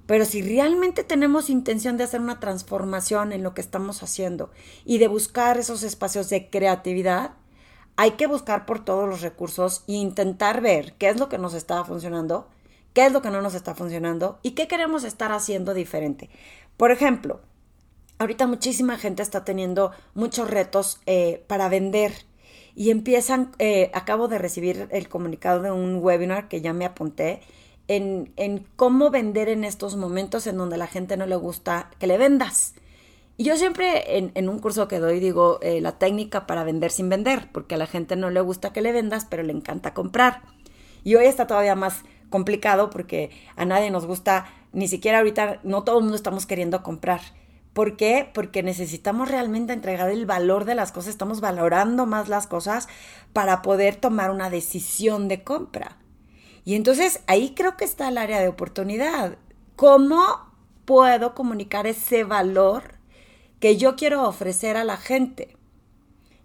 Pero 0.05 0.23
si 0.25 0.41
realmente 0.41 1.03
tenemos 1.03 1.49
intención 1.49 1.97
de 1.97 2.03
hacer 2.03 2.21
una 2.21 2.39
transformación 2.39 3.33
en 3.33 3.43
lo 3.43 3.53
que 3.53 3.61
estamos 3.61 4.03
haciendo 4.03 4.51
y 4.85 4.99
de 4.99 5.07
buscar 5.07 5.57
esos 5.57 5.83
espacios 5.83 6.29
de 6.29 6.49
creatividad, 6.49 7.31
hay 7.97 8.11
que 8.11 8.27
buscar 8.27 8.65
por 8.65 8.83
todos 8.83 9.07
los 9.07 9.21
recursos 9.21 9.83
e 9.87 9.93
intentar 9.93 10.61
ver 10.61 10.93
qué 10.93 11.09
es 11.09 11.19
lo 11.19 11.29
que 11.29 11.37
nos 11.37 11.53
está 11.53 11.83
funcionando, 11.83 12.47
qué 12.93 13.05
es 13.05 13.11
lo 13.11 13.21
que 13.21 13.29
no 13.29 13.41
nos 13.41 13.55
está 13.55 13.75
funcionando 13.75 14.39
y 14.41 14.51
qué 14.51 14.67
queremos 14.67 15.03
estar 15.03 15.31
haciendo 15.31 15.73
diferente. 15.73 16.29
Por 16.77 16.91
ejemplo, 16.91 17.39
ahorita 18.19 18.47
muchísima 18.47 18.97
gente 18.97 19.23
está 19.23 19.45
teniendo 19.45 19.91
muchos 20.13 20.49
retos 20.49 20.99
eh, 21.05 21.43
para 21.47 21.69
vender 21.69 22.13
y 22.75 22.91
empiezan, 22.91 23.51
eh, 23.59 23.89
acabo 23.93 24.27
de 24.27 24.37
recibir 24.37 24.87
el 24.91 25.07
comunicado 25.07 25.61
de 25.61 25.71
un 25.71 25.99
webinar 26.01 26.49
que 26.49 26.61
ya 26.61 26.73
me 26.73 26.85
apunté 26.85 27.41
en, 27.87 28.33
en, 28.35 28.65
cómo 28.75 29.09
vender 29.11 29.47
en 29.47 29.63
estos 29.63 29.95
momentos 29.95 30.47
en 30.47 30.57
donde 30.57 30.77
la 30.77 30.87
gente 30.87 31.15
no 31.15 31.25
le 31.25 31.35
gusta 31.35 31.89
que 31.99 32.07
le 32.07 32.17
vendas. 32.17 32.73
Y 33.37 33.43
yo 33.43 33.57
siempre 33.57 34.17
en, 34.17 34.49
un 34.49 34.59
curso 34.59 34.87
que 34.87 34.99
doy 34.99 35.19
digo 35.19 35.59
eh, 35.61 35.81
la 35.81 35.97
técnica 35.99 36.47
para 36.47 36.63
vender 36.63 36.91
sin 36.91 37.09
vender, 37.09 37.49
porque 37.51 37.75
a 37.75 37.77
la 37.77 37.87
gente 37.87 38.15
no 38.15 38.29
le 38.29 38.39
gusta 38.39 38.71
que 38.71 38.81
le 38.81 38.93
vendas, 38.93 39.25
pero 39.25 39.43
le 39.43 39.51
encanta 39.51 39.93
comprar. 39.93 40.41
Y 41.03 41.15
hoy 41.15 41.25
está 41.25 41.45
todavía 41.45 41.75
más 41.75 42.03
complicado 42.29 42.89
porque 42.89 43.31
a 43.57 43.65
nadie 43.65 43.91
nos 43.91 44.05
gusta, 44.05 44.47
ni 44.71 44.87
siquiera 44.87 45.17
ahorita, 45.17 45.59
no 45.63 45.83
todo 45.83 45.97
el 45.97 46.03
mundo 46.03 46.15
estamos 46.15 46.45
queriendo 46.45 46.81
comprar. 46.81 47.21
¿Por 47.73 47.97
qué? 47.97 48.29
Porque 48.33 48.63
necesitamos 48.63 49.29
realmente 49.29 49.73
entregar 49.73 50.09
el 50.09 50.25
valor 50.25 50.63
de 50.63 50.75
las 50.75 50.93
cosas, 50.93 51.09
estamos 51.09 51.41
valorando 51.41 52.05
más 52.05 52.29
las 52.29 52.47
cosas 52.47 52.87
para 53.33 53.61
poder 53.61 53.97
tomar 53.97 54.31
una 54.31 54.49
decisión 54.49 55.27
de 55.27 55.43
compra. 55.43 55.97
Y 56.63 56.75
entonces 56.75 57.19
ahí 57.27 57.53
creo 57.53 57.75
que 57.75 57.83
está 57.83 58.07
el 58.07 58.17
área 58.17 58.39
de 58.39 58.47
oportunidad. 58.47 59.37
¿Cómo 59.75 60.23
puedo 60.85 61.35
comunicar 61.35 61.85
ese 61.85 62.23
valor 62.23 62.94
que 63.59 63.77
yo 63.77 63.95
quiero 63.95 64.27
ofrecer 64.27 64.77
a 64.77 64.83
la 64.83 64.97
gente? 64.97 65.55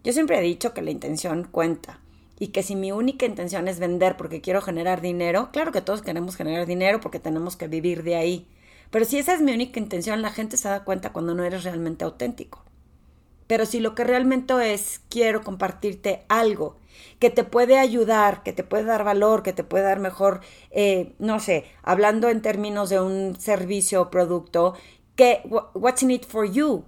Yo 0.05 0.13
siempre 0.13 0.39
he 0.39 0.43
dicho 0.43 0.73
que 0.73 0.83
la 0.83 0.91
intención 0.91 1.45
cuenta 1.45 2.01
y 2.39 2.49
que 2.49 2.63
si 2.63 2.75
mi 2.75 2.93
única 2.93 3.27
intención 3.27 3.69
es 3.69 3.79
vender 3.79 4.17
porque 4.17 4.41
quiero 4.41 4.63
generar 4.63 5.01
dinero, 5.01 5.51
claro 5.53 5.73
que 5.73 5.83
todos 5.83 6.03
queremos 6.03 6.37
generar 6.37 6.67
dinero 6.67 7.01
porque 7.01 7.21
tenemos 7.21 7.57
que 7.57 7.69
vivir 7.69 8.03
de 8.03 8.17
ahí 8.17 8.47
pero 8.91 9.05
si 9.05 9.19
esa 9.19 9.35
es 9.35 9.41
mi 9.41 9.53
única 9.53 9.79
intención, 9.79 10.21
la 10.21 10.31
gente 10.31 10.57
se 10.57 10.69
da 10.69 10.85
cuenta 10.85 11.13
cuando 11.13 11.35
no 11.35 11.45
eres 11.45 11.65
realmente 11.65 12.05
auténtico. 12.05 12.65
Pero 13.47 13.67
si 13.67 13.81
lo 13.81 13.95
que 13.95 14.05
realmente 14.05 14.73
es, 14.73 15.01
quiero 15.09 15.43
compartirte 15.43 16.25
algo 16.29 16.77
que 17.19 17.31
te 17.31 17.45
puede 17.45 17.79
ayudar, 17.79 18.43
que 18.43 18.53
te 18.53 18.65
puede 18.65 18.85
dar 18.85 19.05
valor, 19.05 19.43
que 19.43 19.53
te 19.53 19.65
puede 19.65 19.85
dar 19.85 20.01
mejor, 20.01 20.41
eh, 20.71 21.15
no 21.19 21.41
sé, 21.41 21.65
hablando 21.83 22.29
en 22.29 22.43
términos 22.43 22.91
de 22.91 23.01
un 23.01 23.37
servicio 23.39 24.03
o 24.03 24.11
producto, 24.11 24.75
que, 25.17 25.41
what's 25.75 26.03
in 26.03 26.11
it 26.11 26.27
for 26.27 26.51
you? 26.51 26.85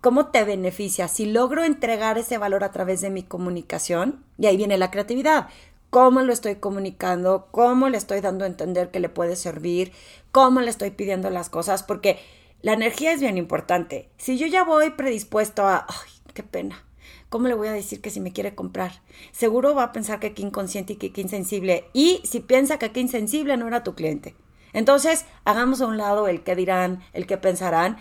¿Cómo 0.00 0.26
te 0.26 0.44
beneficia? 0.44 1.08
Si 1.08 1.26
logro 1.26 1.64
entregar 1.64 2.16
ese 2.18 2.38
valor 2.38 2.64
a 2.64 2.72
través 2.72 3.00
de 3.00 3.10
mi 3.10 3.22
comunicación, 3.22 4.24
y 4.38 4.46
ahí 4.46 4.56
viene 4.56 4.78
la 4.78 4.90
creatividad 4.90 5.48
cómo 5.90 6.22
lo 6.22 6.32
estoy 6.32 6.56
comunicando, 6.56 7.48
cómo 7.50 7.88
le 7.88 7.98
estoy 7.98 8.20
dando 8.20 8.44
a 8.44 8.48
entender 8.48 8.90
que 8.90 9.00
le 9.00 9.08
puede 9.08 9.36
servir, 9.36 9.92
cómo 10.30 10.60
le 10.60 10.70
estoy 10.70 10.90
pidiendo 10.92 11.28
las 11.30 11.50
cosas, 11.50 11.82
porque 11.82 12.18
la 12.62 12.72
energía 12.72 13.12
es 13.12 13.20
bien 13.20 13.36
importante. 13.36 14.08
Si 14.16 14.38
yo 14.38 14.46
ya 14.46 14.62
voy 14.62 14.90
predispuesto 14.90 15.66
a, 15.66 15.86
ay, 15.88 16.10
qué 16.32 16.44
pena, 16.44 16.84
¿cómo 17.28 17.48
le 17.48 17.54
voy 17.54 17.68
a 17.68 17.72
decir 17.72 18.00
que 18.00 18.10
si 18.10 18.20
me 18.20 18.32
quiere 18.32 18.54
comprar? 18.54 19.02
Seguro 19.32 19.74
va 19.74 19.84
a 19.84 19.92
pensar 19.92 20.20
que 20.20 20.32
qué 20.32 20.42
inconsciente 20.42 20.92
y 20.92 20.96
que 20.96 21.12
qué 21.12 21.20
insensible. 21.22 21.84
Y 21.92 22.20
si 22.24 22.38
piensa 22.38 22.78
que 22.78 22.92
qué 22.92 23.00
insensible 23.00 23.56
no 23.56 23.66
era 23.66 23.82
tu 23.82 23.94
cliente. 23.94 24.36
Entonces, 24.72 25.26
hagamos 25.44 25.80
a 25.80 25.86
un 25.86 25.96
lado 25.96 26.28
el 26.28 26.44
que 26.44 26.54
dirán, 26.54 27.02
el 27.12 27.26
que 27.26 27.36
pensarán, 27.36 27.98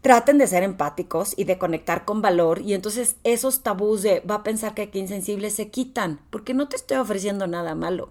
traten 0.00 0.38
de 0.38 0.46
ser 0.46 0.62
empáticos 0.62 1.34
y 1.36 1.44
de 1.44 1.58
conectar 1.58 2.04
con 2.04 2.22
valor 2.22 2.60
y 2.60 2.74
entonces 2.74 3.16
esos 3.24 3.62
tabús 3.62 4.02
de 4.02 4.20
va 4.20 4.36
a 4.36 4.42
pensar 4.42 4.74
que 4.74 4.82
aquí 4.82 4.98
insensible 4.98 5.50
se 5.50 5.70
quitan, 5.70 6.20
porque 6.30 6.54
no 6.54 6.68
te 6.68 6.76
estoy 6.76 6.98
ofreciendo 6.98 7.46
nada 7.46 7.74
malo, 7.74 8.10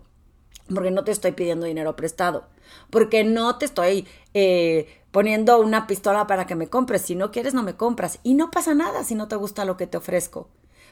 porque 0.73 0.91
no 0.91 1.03
te 1.03 1.11
estoy 1.11 1.31
pidiendo 1.31 1.65
dinero 1.65 1.95
prestado, 1.95 2.45
porque 2.89 3.23
no 3.23 3.57
te 3.57 3.65
estoy 3.65 4.07
eh, 4.33 5.01
poniendo 5.11 5.59
una 5.59 5.87
pistola 5.87 6.27
para 6.27 6.45
que 6.45 6.55
me 6.55 6.67
compres, 6.67 7.03
si 7.03 7.15
no 7.15 7.31
quieres 7.31 7.53
no 7.53 7.63
me 7.63 7.75
compras. 7.75 8.19
Y 8.23 8.33
no 8.33 8.51
pasa 8.51 8.73
nada 8.73 9.03
si 9.03 9.15
no 9.15 9.27
te 9.27 9.37
gusta 9.37 9.65
lo 9.65 9.77
que 9.77 9.87
te 9.87 9.97
ofrezco, 9.97 10.49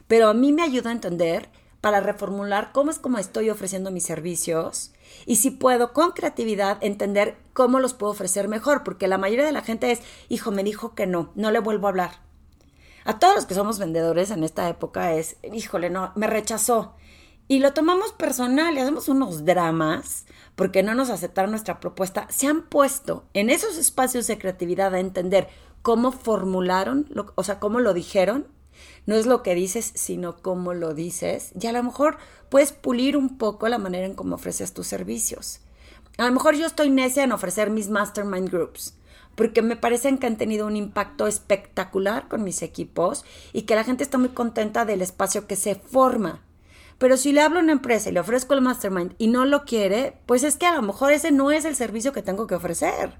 pero 0.07 0.29
a 0.29 0.33
mí 0.33 0.53
me 0.53 0.63
ayuda 0.63 0.89
a 0.89 0.93
entender 0.93 1.49
para 1.85 1.99
reformular 1.99 2.71
cómo 2.71 2.89
es 2.89 2.97
como 2.97 3.19
estoy 3.19 3.51
ofreciendo 3.51 3.91
mis 3.91 4.05
servicios 4.05 4.91
y 5.27 5.35
si 5.35 5.51
puedo 5.51 5.93
con 5.93 6.13
creatividad 6.13 6.79
entender 6.81 7.37
cómo 7.53 7.79
los 7.79 7.93
puedo 7.93 8.11
ofrecer 8.11 8.47
mejor, 8.47 8.83
porque 8.83 9.07
la 9.07 9.19
mayoría 9.19 9.45
de 9.45 9.51
la 9.51 9.61
gente 9.61 9.91
es, 9.91 10.01
hijo, 10.27 10.49
me 10.49 10.63
dijo 10.63 10.95
que 10.95 11.05
no, 11.05 11.31
no 11.35 11.51
le 11.51 11.59
vuelvo 11.59 11.85
a 11.85 11.91
hablar. 11.91 12.21
A 13.03 13.19
todos 13.19 13.35
los 13.35 13.45
que 13.45 13.53
somos 13.53 13.77
vendedores 13.77 14.31
en 14.31 14.43
esta 14.43 14.67
época 14.67 15.13
es, 15.13 15.37
híjole, 15.43 15.91
no, 15.91 16.11
me 16.15 16.25
rechazó. 16.25 16.95
Y 17.47 17.59
lo 17.59 17.73
tomamos 17.73 18.13
personal 18.13 18.73
y 18.73 18.79
hacemos 18.79 19.07
unos 19.07 19.45
dramas 19.45 20.25
porque 20.55 20.81
no 20.81 20.95
nos 20.95 21.11
aceptaron 21.11 21.51
nuestra 21.51 21.79
propuesta. 21.79 22.25
Se 22.31 22.47
han 22.47 22.63
puesto 22.63 23.25
en 23.35 23.51
esos 23.51 23.77
espacios 23.77 24.25
de 24.25 24.39
creatividad 24.39 24.95
a 24.95 24.99
entender 24.99 25.49
cómo 25.83 26.11
formularon, 26.11 27.07
o 27.35 27.43
sea, 27.43 27.59
cómo 27.59 27.79
lo 27.79 27.93
dijeron 27.93 28.47
no 29.05 29.15
es 29.15 29.25
lo 29.25 29.43
que 29.43 29.55
dices, 29.55 29.91
sino 29.95 30.37
cómo 30.37 30.73
lo 30.73 30.93
dices. 30.93 31.51
Y 31.59 31.67
a 31.67 31.71
lo 31.71 31.83
mejor 31.83 32.17
puedes 32.49 32.71
pulir 32.71 33.17
un 33.17 33.37
poco 33.37 33.67
la 33.69 33.77
manera 33.77 34.05
en 34.05 34.15
cómo 34.15 34.35
ofreces 34.35 34.73
tus 34.73 34.87
servicios. 34.87 35.59
A 36.17 36.25
lo 36.25 36.31
mejor 36.31 36.55
yo 36.55 36.65
estoy 36.65 36.89
necia 36.89 37.23
en 37.23 37.31
ofrecer 37.31 37.69
mis 37.69 37.89
mastermind 37.89 38.49
groups, 38.49 38.95
porque 39.35 39.61
me 39.61 39.75
parecen 39.75 40.17
que 40.17 40.27
han 40.27 40.37
tenido 40.37 40.65
un 40.65 40.77
impacto 40.77 41.27
espectacular 41.27 42.27
con 42.27 42.43
mis 42.43 42.61
equipos 42.61 43.25
y 43.51 43.63
que 43.63 43.75
la 43.75 43.83
gente 43.83 44.03
está 44.03 44.17
muy 44.17 44.29
contenta 44.29 44.85
del 44.85 45.01
espacio 45.01 45.45
que 45.45 45.57
se 45.57 45.75
forma. 45.75 46.41
Pero 46.97 47.17
si 47.17 47.33
le 47.33 47.41
hablo 47.41 47.59
a 47.59 47.63
una 47.63 47.73
empresa 47.73 48.09
y 48.09 48.13
le 48.13 48.21
ofrezco 48.21 48.53
el 48.53 48.61
mastermind 48.61 49.15
y 49.17 49.27
no 49.27 49.45
lo 49.45 49.65
quiere, 49.65 50.17
pues 50.25 50.43
es 50.43 50.55
que 50.55 50.65
a 50.65 50.75
lo 50.75 50.81
mejor 50.81 51.11
ese 51.11 51.31
no 51.31 51.51
es 51.51 51.65
el 51.65 51.75
servicio 51.75 52.13
que 52.13 52.21
tengo 52.21 52.47
que 52.47 52.55
ofrecer. 52.55 53.19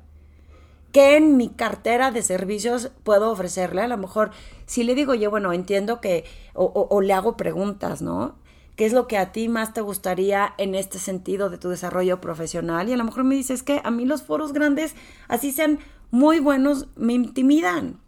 ¿Qué 0.95 1.17
en 1.17 1.35
mi 1.35 1.49
cartera 1.49 2.11
de 2.11 2.21
servicios 2.21 2.89
puedo 3.03 3.29
ofrecerle? 3.29 3.81
A 3.81 3.87
lo 3.89 3.97
mejor, 3.97 4.31
si 4.65 4.85
le 4.85 4.95
digo 4.95 5.13
yo, 5.13 5.29
bueno, 5.29 5.51
entiendo 5.51 5.99
que, 5.99 6.23
o, 6.53 7.01
le 7.01 7.11
hago 7.11 7.35
preguntas, 7.35 8.01
¿no? 8.01 8.37
¿Qué 8.77 8.85
es 8.85 8.93
lo 8.93 9.05
que 9.05 9.17
a 9.17 9.33
ti 9.33 9.49
más 9.49 9.73
te 9.73 9.81
gustaría 9.81 10.53
en 10.57 10.73
este 10.73 10.97
sentido 10.97 11.49
de 11.49 11.57
tu 11.57 11.67
desarrollo 11.67 12.21
profesional? 12.21 12.87
Y 12.87 12.93
a 12.93 12.95
lo 12.95 13.03
mejor 13.03 13.25
me 13.25 13.35
dices 13.35 13.61
que 13.61 13.81
a 13.83 13.91
mí 13.91 14.05
los 14.05 14.23
foros 14.23 14.53
grandes, 14.53 14.95
así 15.27 15.51
sean 15.51 15.79
muy 16.11 16.39
buenos, 16.39 16.87
me 16.95 17.11
intimidan. 17.11 17.99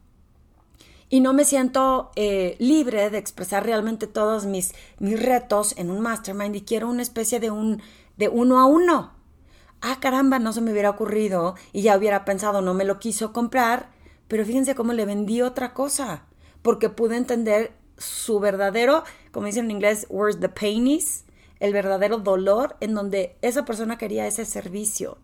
Y 1.10 1.20
no 1.20 1.34
me 1.34 1.44
siento 1.44 2.12
eh, 2.15 2.56
libre 2.58 3.10
de 3.10 3.17
expresar 3.17 3.65
realmente 3.65 4.08
todos 4.08 4.46
mis, 4.46 4.74
mis 5.00 5.22
retos 5.22 5.77
en 5.77 5.89
un 5.89 6.00
mastermind 6.00 6.56
y 6.56 6.62
quiero 6.62 6.88
una 6.88 7.01
especie 7.01 7.41
de 7.41 7.51
un 7.51 7.82
de 8.15 8.29
uno 8.29 8.62
a 8.62 8.65
uno 8.65 9.16
ah, 9.81 9.98
caramba, 10.00 10.39
no 10.39 10.53
se 10.53 10.62
me 10.62 10.72
hubiera 10.72 10.89
ocurrido 10.89 11.55
y 11.74 11.81
ya 11.81 11.98
hubiera 11.98 12.25
pensado, 12.25 12.62
no 12.62 12.74
me 12.74 12.86
lo 12.86 13.00
quiso 13.00 13.34
comprar, 13.34 13.89
pero 14.27 14.46
fíjense 14.46 14.75
cómo 14.75 14.93
le 14.93 15.05
vendí 15.05 15.41
otra 15.41 15.74
cosa, 15.74 16.25
porque 16.62 16.89
pude 16.89 17.17
entender 17.17 17.74
su 17.98 18.39
verdadero, 18.39 19.03
como 19.31 19.48
dicen 19.48 19.65
en 19.65 19.72
inglés, 19.72 20.05
where's 20.10 20.39
the 20.39 20.50
pain 20.50 20.88
is, 20.88 21.25
el 21.60 21.74
verdadero 21.74 22.17
dolor 22.19 22.75
en 22.79 22.93
donde 22.93 23.38
esa 23.41 23.65
persona 23.65 23.98
quería 23.98 24.27
ese 24.27 24.46
servicio. 24.46 25.17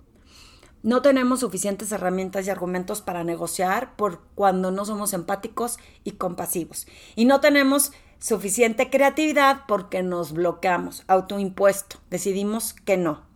No 0.81 1.01
tenemos 1.01 1.39
suficientes 1.39 1.91
herramientas 1.91 2.45
y 2.45 2.49
argumentos 2.49 3.01
para 3.01 3.23
negociar 3.23 3.95
por 3.95 4.19
cuando 4.35 4.69
no 4.69 4.83
somos 4.83 5.13
empáticos 5.13 5.77
y 6.03 6.13
compasivos. 6.13 6.87
Y 7.15 7.23
no 7.23 7.39
tenemos 7.39 7.93
suficiente 8.19 8.89
creatividad 8.89 9.61
porque 9.65 10.03
nos 10.03 10.33
bloqueamos, 10.33 11.03
autoimpuesto, 11.07 11.97
decidimos 12.09 12.73
que 12.73 12.97
no. 12.97 13.32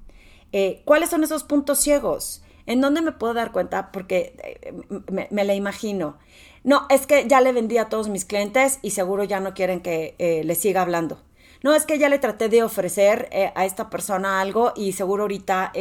Eh, 0.52 0.82
¿Cuáles 0.86 1.10
son 1.10 1.24
esos 1.24 1.44
puntos 1.44 1.80
ciegos? 1.80 2.42
¿En 2.66 2.82
dónde 2.82 3.02
me 3.02 3.12
puedo 3.12 3.34
dar 3.34 3.52
cuenta? 3.52 3.92
Porque 3.92 4.36
eh, 4.44 5.28
me, 5.30 5.44
la 5.44 5.54
imagino. 5.54 6.18
No, 6.64 6.86
es 6.90 7.08
que 7.08 7.28
ya 7.28 7.42
le 7.42 7.54
vendí 7.54 7.78
a 7.78 7.90
todos 7.90 8.10
mis 8.10 8.26
clientes 8.26 8.80
y 8.82 8.92
seguro 8.92 9.24
ya 9.24 9.40
no 9.40 9.54
quieren 9.54 9.82
que 9.82 10.16
eh, 10.20 10.44
le 10.44 10.56
siga 10.56 10.82
hablando. 10.82 11.22
No, 11.64 11.74
es 11.74 11.86
que 11.86 11.98
ya 11.98 12.10
le 12.10 12.20
traté 12.20 12.50
de 12.50 12.62
ofrecer 12.62 13.30
a 13.56 13.66
esta 13.66 13.90
persona 13.90 14.42
algo 14.42 14.74
y 14.76 14.92
seguro 14.92 15.24
ahorita 15.24 15.72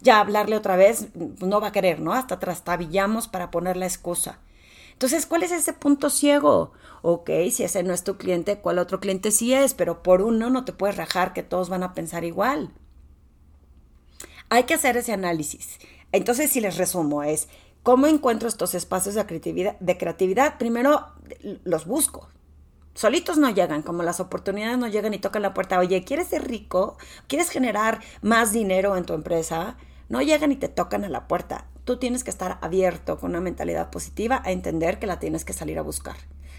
ya 0.00 0.20
hablarle 0.20 0.56
otra 0.56 0.74
vez 0.76 1.08
pues, 1.12 1.42
no 1.42 1.60
va 1.60 1.68
a 1.68 1.72
querer, 1.72 2.00
¿no? 2.00 2.14
Hasta 2.14 2.38
trastabillamos 2.38 3.28
para 3.28 3.50
poner 3.50 3.76
la 3.76 3.84
excusa. 3.84 4.38
Entonces, 4.98 5.26
¿cuál 5.26 5.44
es 5.44 5.52
ese 5.52 5.74
punto 5.74 6.10
ciego? 6.10 6.72
Ok, 7.02 7.30
si 7.52 7.62
ese 7.62 7.82
no 7.84 7.92
es 7.92 8.02
tu 8.04 8.16
cliente, 8.16 8.58
¿cuál 8.58 8.78
otro 8.78 9.00
cliente 9.00 9.30
sí 9.30 9.54
es? 9.54 9.74
Pero 9.74 10.02
por 10.02 10.22
uno 10.22 10.50
no 10.50 10.64
te 10.64 10.72
puedes 10.72 10.96
rajar 10.96 11.34
que 11.34 11.44
todos 11.44 11.68
van 11.68 11.82
a 11.82 11.92
pensar 11.92 12.24
igual. 12.24 12.72
Hay 14.50 14.64
que 14.64 14.74
hacer 14.74 14.96
ese 14.96 15.12
análisis. 15.12 15.78
Entonces, 16.12 16.50
si 16.50 16.60
les 16.60 16.76
resumo, 16.76 17.22
es 17.22 17.48
cómo 17.82 18.06
encuentro 18.06 18.48
estos 18.48 18.74
espacios 18.74 19.14
de 19.14 19.98
creatividad. 19.98 20.58
Primero 20.58 21.06
los 21.64 21.86
busco. 21.86 22.28
Solitos 22.94 23.38
no 23.38 23.50
llegan, 23.50 23.82
como 23.82 24.02
las 24.02 24.18
oportunidades 24.18 24.78
no 24.78 24.88
llegan 24.88 25.14
y 25.14 25.18
tocan 25.18 25.42
la 25.42 25.54
puerta. 25.54 25.78
Oye, 25.78 26.02
¿quieres 26.02 26.28
ser 26.28 26.48
rico? 26.48 26.96
¿Quieres 27.28 27.50
generar 27.50 28.00
más 28.22 28.52
dinero 28.52 28.96
en 28.96 29.04
tu 29.04 29.12
empresa? 29.12 29.76
No 30.08 30.20
llegan 30.22 30.50
y 30.50 30.56
te 30.56 30.68
tocan 30.68 31.04
a 31.04 31.08
la 31.08 31.28
puerta. 31.28 31.66
Tú 31.84 31.98
tienes 31.98 32.24
que 32.24 32.30
estar 32.30 32.58
abierto 32.60 33.18
con 33.18 33.30
una 33.30 33.40
mentalidad 33.40 33.90
positiva 33.90 34.42
a 34.44 34.50
entender 34.50 34.98
que 34.98 35.06
la 35.06 35.20
tienes 35.20 35.44
que 35.44 35.52
salir 35.52 35.78
a 35.78 35.82
buscar. 35.82 36.16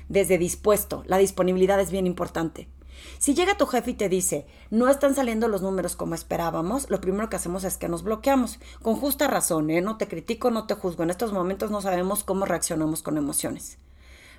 Desde 0.07 0.37
dispuesto, 0.37 1.03
la 1.07 1.17
disponibilidad 1.17 1.79
es 1.81 1.91
bien 1.91 2.07
importante. 2.07 2.69
Si 3.17 3.33
llega 3.33 3.57
tu 3.57 3.65
jefe 3.65 3.91
y 3.91 3.93
te 3.95 4.09
dice, 4.09 4.45
no 4.69 4.89
están 4.89 5.15
saliendo 5.15 5.47
los 5.47 5.61
números 5.61 5.95
como 5.95 6.15
esperábamos, 6.15 6.89
lo 6.89 7.01
primero 7.01 7.29
que 7.29 7.35
hacemos 7.35 7.63
es 7.63 7.77
que 7.77 7.89
nos 7.89 8.03
bloqueamos. 8.03 8.59
Con 8.81 8.95
justa 8.95 9.27
razón, 9.27 9.69
¿eh? 9.69 9.81
No 9.81 9.97
te 9.97 10.07
critico, 10.07 10.51
no 10.51 10.67
te 10.67 10.75
juzgo. 10.75 11.03
En 11.03 11.09
estos 11.09 11.33
momentos 11.33 11.71
no 11.71 11.81
sabemos 11.81 12.23
cómo 12.23 12.45
reaccionamos 12.45 13.01
con 13.01 13.17
emociones. 13.17 13.77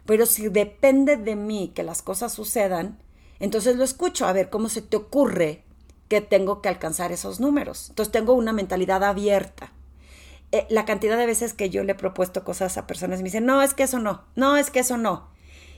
Pero 0.07 0.27
si 0.27 0.49
depende 0.49 1.17
de 1.17 1.37
mí 1.37 1.73
que 1.75 1.83
las 1.83 2.03
cosas 2.03 2.33
sucedan, 2.33 2.99
entonces 3.39 3.77
lo 3.77 3.85
escucho 3.85 4.27
a 4.27 4.33
ver 4.33 4.51
cómo 4.51 4.69
se 4.69 4.83
te 4.83 4.97
ocurre 4.97 5.65
que 6.09 6.21
tengo 6.21 6.61
que 6.61 6.69
alcanzar 6.69 7.13
esos 7.13 7.41
números. 7.41 7.91
Entonces 7.91 8.13
tengo 8.13 8.35
una 8.35 8.53
mentalidad 8.53 9.05
abierta. 9.05 9.73
Eh, 10.53 10.67
la 10.69 10.85
cantidad 10.85 11.17
de 11.17 11.27
veces 11.27 11.55
que 11.55 11.71
yo 11.71 11.85
le 11.85 11.93
he 11.93 11.95
propuesto 11.95 12.43
cosas 12.43 12.77
a 12.77 12.87
personas 12.87 13.21
me 13.21 13.27
dicen, 13.27 13.47
no, 13.47 13.63
es 13.63 13.75
que 13.75 13.85
eso 13.85 14.01
no, 14.01 14.25
no, 14.35 14.57
es 14.57 14.71
que 14.71 14.81
eso 14.81 14.97
no. 14.97 15.29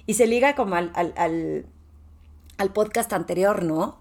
Y 0.06 0.14
se 0.14 0.26
liga 0.26 0.54
como 0.54 0.76
al, 0.76 0.90
al, 0.94 1.12
al 1.16 1.66
podcast 2.70 3.12
anterior, 3.12 3.62
¿no? 3.62 4.00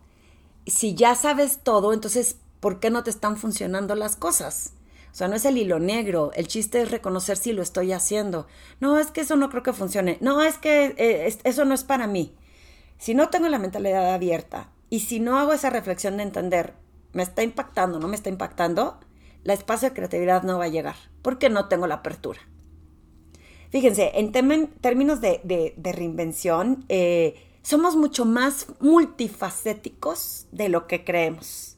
Si 0.68 0.94
ya 0.94 1.16
sabes 1.16 1.60
todo, 1.64 1.94
entonces, 1.94 2.38
¿por 2.60 2.80
qué 2.80 2.90
no 2.90 3.04
te 3.04 3.10
están 3.10 3.38
funcionando 3.38 3.96
las 3.96 4.16
cosas? 4.16 4.74
O 5.12 5.16
sea, 5.16 5.28
no 5.28 5.36
es 5.36 5.46
el 5.46 5.58
hilo 5.58 5.80
negro, 5.80 6.32
el 6.36 6.48
chiste 6.48 6.82
es 6.82 6.92
reconocer 6.92 7.38
si 7.38 7.52
lo 7.52 7.62
estoy 7.62 7.92
haciendo. 7.92 8.48
No, 8.80 8.98
es 8.98 9.08
que 9.12 9.22
eso 9.22 9.36
no 9.36 9.50
creo 9.50 9.64
que 9.64 9.74
funcione. 9.74 10.18
No, 10.22 10.42
es 10.42 10.58
que 10.58 10.96
eh, 10.98 11.38
eso 11.44 11.66
no 11.66 11.74
es 11.74 11.84
para 11.84 12.08
mí. 12.08 12.34
Si 12.98 13.14
no 13.14 13.30
tengo 13.30 13.50
la 13.50 13.60
mentalidad 13.60 14.14
abierta 14.14 14.70
y 14.90 15.02
si 15.02 15.20
no 15.20 15.38
hago 15.38 15.54
esa 15.54 15.70
reflexión 15.70 16.18
de 16.18 16.24
entender, 16.24 16.76
me 17.14 17.24
está 17.24 17.44
impactando, 17.44 18.00
no 18.00 18.08
me 18.08 18.16
está 18.16 18.30
impactando, 18.30 19.00
la 19.44 19.54
espacio 19.54 19.90
de 19.90 19.96
creatividad 19.96 20.44
no 20.44 20.60
va 20.60 20.66
a 20.66 20.70
llegar, 20.70 20.96
porque 21.22 21.50
no 21.50 21.68
tengo 21.68 21.88
la 21.88 21.96
apertura. 21.96 22.40
Fíjense, 23.70 24.12
en 24.16 24.32
términos 24.32 25.22
de, 25.22 25.74
reinvención, 25.82 26.86
eh, 26.90 27.36
somos 27.62 27.96
mucho 27.96 28.26
más 28.26 28.68
multifacéticos 28.80 30.48
de 30.52 30.70
lo 30.70 30.88
que 30.88 31.04
creemos 31.04 31.78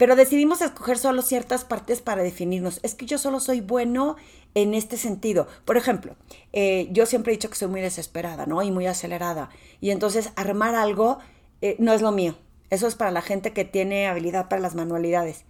pero 0.00 0.16
decidimos 0.16 0.62
escoger 0.62 0.96
solo 0.96 1.20
ciertas 1.20 1.66
partes 1.66 2.00
para 2.00 2.22
definirnos. 2.22 2.80
Es 2.82 2.94
que 2.94 3.04
yo 3.04 3.18
solo 3.18 3.38
soy 3.38 3.60
bueno 3.60 4.16
en 4.54 4.72
este 4.72 4.96
sentido. 4.96 5.46
Por 5.66 5.76
ejemplo, 5.76 6.16
eh, 6.54 6.88
yo 6.90 7.04
siempre 7.04 7.30
he 7.30 7.36
dicho 7.36 7.50
que 7.50 7.56
soy 7.56 7.68
muy 7.68 7.82
desesperada, 7.82 8.46
¿no? 8.46 8.62
Y 8.62 8.70
muy 8.70 8.86
acelerada. 8.86 9.50
Y 9.78 9.90
entonces 9.90 10.32
armar 10.36 10.74
algo 10.74 11.18
eh, 11.60 11.76
no 11.78 11.92
es 11.92 12.00
lo 12.00 12.12
mío. 12.12 12.34
Eso 12.70 12.86
es 12.86 12.94
para 12.94 13.10
la 13.10 13.20
gente 13.20 13.52
que 13.52 13.66
tiene 13.66 14.06
habilidad 14.06 14.48
para 14.48 14.62
las 14.62 14.74
manualidades. 14.74 15.44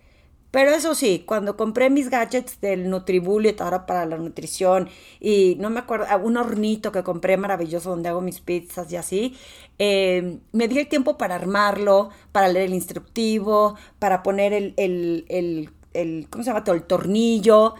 Pero 0.51 0.73
eso 0.73 0.95
sí, 0.95 1.23
cuando 1.27 1.57
compré 1.57 1.91
mis 1.91 2.11
gadgets 2.11 2.61
del 2.61 2.91
Nutribullet 2.91 3.61
ahora 3.61 3.87
para 3.87 4.05
la 4.07 4.17
nutrición 4.19 4.89
y 5.21 5.57
no 5.61 5.71
me 5.71 5.81
acuerdo, 5.81 6.07
ah, 6.09 6.17
un 6.17 6.37
hornito 6.37 6.91
que 6.91 7.05
compré 7.05 7.37
maravilloso 7.37 7.91
donde 7.91 8.09
hago 8.09 8.21
mis 8.21 8.41
pizzas 8.41 8.91
y 8.93 8.97
así, 8.97 9.37
em, 9.79 10.41
me 10.53 10.67
di 10.69 10.79
el 10.79 10.89
tiempo 10.89 11.17
para 11.17 11.37
armarlo, 11.37 12.11
para 12.33 12.49
leer 12.49 12.67
el 12.67 12.75
instructivo, 12.75 13.77
para 13.99 14.23
poner 14.23 14.53
el, 14.53 14.75
el, 14.77 15.71
el, 15.93 16.29
¿cómo 16.31 16.43
se 16.43 16.51
llama? 16.51 16.65
El 16.67 16.83
tornillo. 16.85 17.75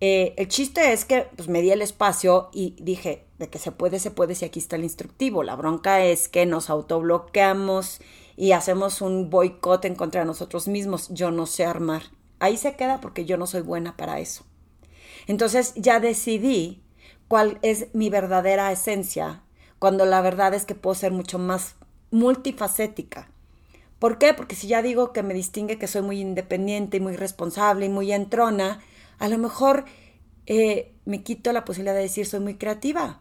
Eh, 0.00 0.34
el 0.36 0.48
chiste 0.48 0.92
es 0.92 1.04
que 1.04 1.26
pues, 1.36 1.48
me 1.48 1.62
di 1.62 1.70
el 1.70 1.82
espacio 1.82 2.50
y 2.52 2.76
dije, 2.80 3.24
de 3.38 3.48
que 3.48 3.58
se 3.58 3.72
puede, 3.72 3.98
se 3.98 4.10
puede 4.10 4.34
si 4.34 4.44
aquí 4.44 4.58
está 4.58 4.76
el 4.76 4.84
instructivo. 4.84 5.42
La 5.42 5.56
bronca 5.56 6.04
es 6.04 6.28
que 6.28 6.46
nos 6.46 6.70
autobloqueamos 6.70 8.00
y 8.36 8.52
hacemos 8.52 9.00
un 9.00 9.30
boicot 9.30 9.84
en 9.84 9.94
contra 9.94 10.20
de 10.20 10.26
nosotros 10.26 10.68
mismos. 10.68 11.08
Yo 11.10 11.30
no 11.30 11.46
sé 11.46 11.64
armar. 11.64 12.02
Ahí 12.38 12.56
se 12.56 12.76
queda 12.76 13.00
porque 13.00 13.24
yo 13.24 13.36
no 13.36 13.46
soy 13.46 13.62
buena 13.62 13.96
para 13.96 14.20
eso. 14.20 14.44
Entonces 15.26 15.72
ya 15.74 16.00
decidí 16.00 16.82
cuál 17.28 17.58
es 17.62 17.88
mi 17.94 18.10
verdadera 18.10 18.70
esencia, 18.70 19.42
cuando 19.78 20.04
la 20.04 20.20
verdad 20.20 20.54
es 20.54 20.64
que 20.64 20.74
puedo 20.74 20.94
ser 20.94 21.12
mucho 21.12 21.38
más 21.38 21.74
multifacética. 22.10 23.30
¿Por 23.98 24.18
qué? 24.18 24.34
Porque 24.34 24.54
si 24.54 24.68
ya 24.68 24.82
digo 24.82 25.12
que 25.12 25.22
me 25.22 25.34
distingue 25.34 25.78
que 25.78 25.88
soy 25.88 26.02
muy 26.02 26.20
independiente 26.20 26.98
y 26.98 27.00
muy 27.00 27.16
responsable 27.16 27.86
y 27.86 27.88
muy 27.88 28.12
entrona, 28.12 28.80
a 29.18 29.28
lo 29.28 29.38
mejor 29.38 29.86
eh, 30.46 30.94
me 31.04 31.22
quito 31.22 31.52
la 31.52 31.64
posibilidad 31.64 31.94
de 31.94 32.02
decir 32.02 32.26
soy 32.26 32.40
muy 32.40 32.56
creativa, 32.56 33.20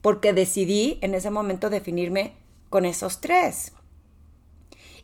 porque 0.00 0.32
decidí 0.32 0.98
en 1.02 1.14
ese 1.14 1.30
momento 1.30 1.70
definirme 1.70 2.36
con 2.70 2.84
esos 2.84 3.20
tres. 3.20 3.72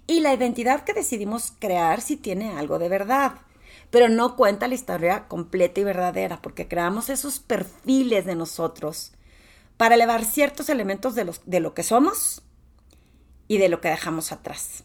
Y 0.08 0.20
la 0.20 0.32
identidad 0.32 0.84
que 0.84 0.94
decidimos 0.94 1.52
crear 1.58 2.00
sí 2.00 2.16
tiene 2.16 2.56
algo 2.56 2.78
de 2.78 2.88
verdad, 2.88 3.34
pero 3.90 4.08
no 4.08 4.36
cuenta 4.36 4.66
la 4.66 4.74
historia 4.74 5.28
completa 5.28 5.80
y 5.80 5.84
verdadera, 5.84 6.40
porque 6.40 6.66
creamos 6.66 7.10
esos 7.10 7.40
perfiles 7.40 8.24
de 8.24 8.34
nosotros 8.34 9.12
para 9.76 9.96
elevar 9.96 10.24
ciertos 10.24 10.70
elementos 10.70 11.14
de, 11.14 11.30
de 11.44 11.60
lo 11.60 11.74
que 11.74 11.82
somos 11.82 12.40
y 13.48 13.58
de 13.58 13.68
lo 13.68 13.82
que 13.82 13.90
dejamos 13.90 14.32
atrás. 14.32 14.84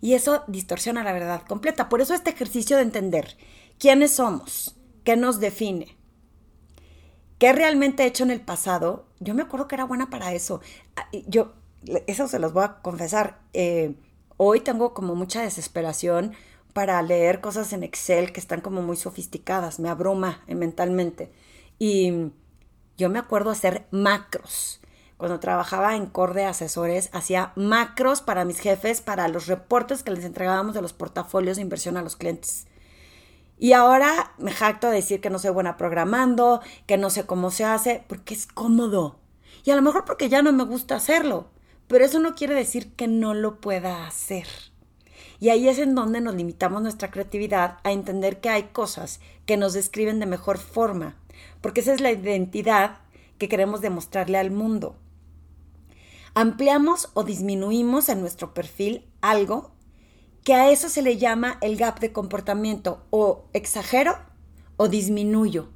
Y 0.00 0.14
eso 0.14 0.42
distorsiona 0.48 1.04
la 1.04 1.12
verdad 1.12 1.42
completa. 1.46 1.88
Por 1.88 2.00
eso 2.00 2.12
este 2.12 2.30
ejercicio 2.30 2.76
de 2.76 2.82
entender 2.82 3.36
quiénes 3.78 4.10
somos, 4.10 4.74
qué 5.04 5.16
nos 5.16 5.38
define, 5.38 5.96
qué 7.38 7.52
realmente 7.52 8.02
he 8.02 8.06
hecho 8.06 8.24
en 8.24 8.32
el 8.32 8.40
pasado, 8.40 9.06
yo 9.20 9.34
me 9.34 9.42
acuerdo 9.42 9.68
que 9.68 9.76
era 9.76 9.84
buena 9.84 10.10
para 10.10 10.32
eso. 10.32 10.60
Ah, 10.96 11.06
yo, 11.28 11.52
eso 12.08 12.26
se 12.26 12.40
los 12.40 12.52
voy 12.52 12.64
a 12.64 12.82
confesar. 12.82 13.38
Eh, 13.52 13.94
Hoy 14.36 14.60
tengo 14.60 14.94
como 14.94 15.14
mucha 15.14 15.42
desesperación 15.42 16.32
para 16.72 17.00
leer 17.02 17.40
cosas 17.40 17.72
en 17.72 17.84
Excel 17.84 18.32
que 18.32 18.40
están 18.40 18.60
como 18.60 18.82
muy 18.82 18.96
sofisticadas, 18.96 19.78
me 19.78 19.88
abruma 19.88 20.42
mentalmente. 20.48 21.30
Y 21.78 22.32
yo 22.96 23.10
me 23.10 23.20
acuerdo 23.20 23.50
hacer 23.50 23.86
macros. 23.92 24.80
Cuando 25.16 25.38
trabajaba 25.38 25.94
en 25.94 26.06
Corde 26.06 26.44
Asesores, 26.44 27.10
hacía 27.12 27.52
macros 27.54 28.22
para 28.22 28.44
mis 28.44 28.58
jefes, 28.58 29.00
para 29.00 29.28
los 29.28 29.46
reportes 29.46 30.02
que 30.02 30.10
les 30.10 30.24
entregábamos 30.24 30.74
de 30.74 30.82
los 30.82 30.92
portafolios 30.92 31.56
de 31.56 31.62
inversión 31.62 31.96
a 31.96 32.02
los 32.02 32.16
clientes. 32.16 32.66
Y 33.56 33.72
ahora 33.72 34.32
me 34.38 34.50
jacto 34.50 34.88
a 34.88 34.90
decir 34.90 35.20
que 35.20 35.30
no 35.30 35.38
soy 35.38 35.52
buena 35.52 35.76
programando, 35.76 36.60
que 36.86 36.98
no 36.98 37.08
sé 37.08 37.24
cómo 37.24 37.52
se 37.52 37.64
hace, 37.64 38.04
porque 38.08 38.34
es 38.34 38.48
cómodo. 38.48 39.20
Y 39.64 39.70
a 39.70 39.76
lo 39.76 39.82
mejor 39.82 40.04
porque 40.04 40.28
ya 40.28 40.42
no 40.42 40.52
me 40.52 40.64
gusta 40.64 40.96
hacerlo. 40.96 41.53
Pero 41.88 42.04
eso 42.04 42.18
no 42.18 42.34
quiere 42.34 42.54
decir 42.54 42.92
que 42.92 43.08
no 43.08 43.34
lo 43.34 43.60
pueda 43.60 44.06
hacer. 44.06 44.46
Y 45.40 45.50
ahí 45.50 45.68
es 45.68 45.78
en 45.78 45.94
donde 45.94 46.20
nos 46.20 46.34
limitamos 46.34 46.82
nuestra 46.82 47.10
creatividad 47.10 47.78
a 47.84 47.92
entender 47.92 48.40
que 48.40 48.48
hay 48.48 48.64
cosas 48.72 49.20
que 49.46 49.56
nos 49.56 49.72
describen 49.72 50.20
de 50.20 50.26
mejor 50.26 50.58
forma, 50.58 51.16
porque 51.60 51.80
esa 51.80 51.92
es 51.92 52.00
la 52.00 52.12
identidad 52.12 52.98
que 53.38 53.48
queremos 53.48 53.80
demostrarle 53.80 54.38
al 54.38 54.50
mundo. 54.50 54.96
Ampliamos 56.34 57.10
o 57.14 57.24
disminuimos 57.24 58.08
en 58.08 58.20
nuestro 58.20 58.54
perfil 58.54 59.04
algo 59.20 59.72
que 60.42 60.54
a 60.54 60.70
eso 60.70 60.88
se 60.88 61.02
le 61.02 61.16
llama 61.16 61.58
el 61.60 61.76
gap 61.76 62.00
de 62.00 62.12
comportamiento 62.12 63.04
o 63.10 63.44
exagero 63.52 64.18
o 64.76 64.88
disminuyo. 64.88 65.68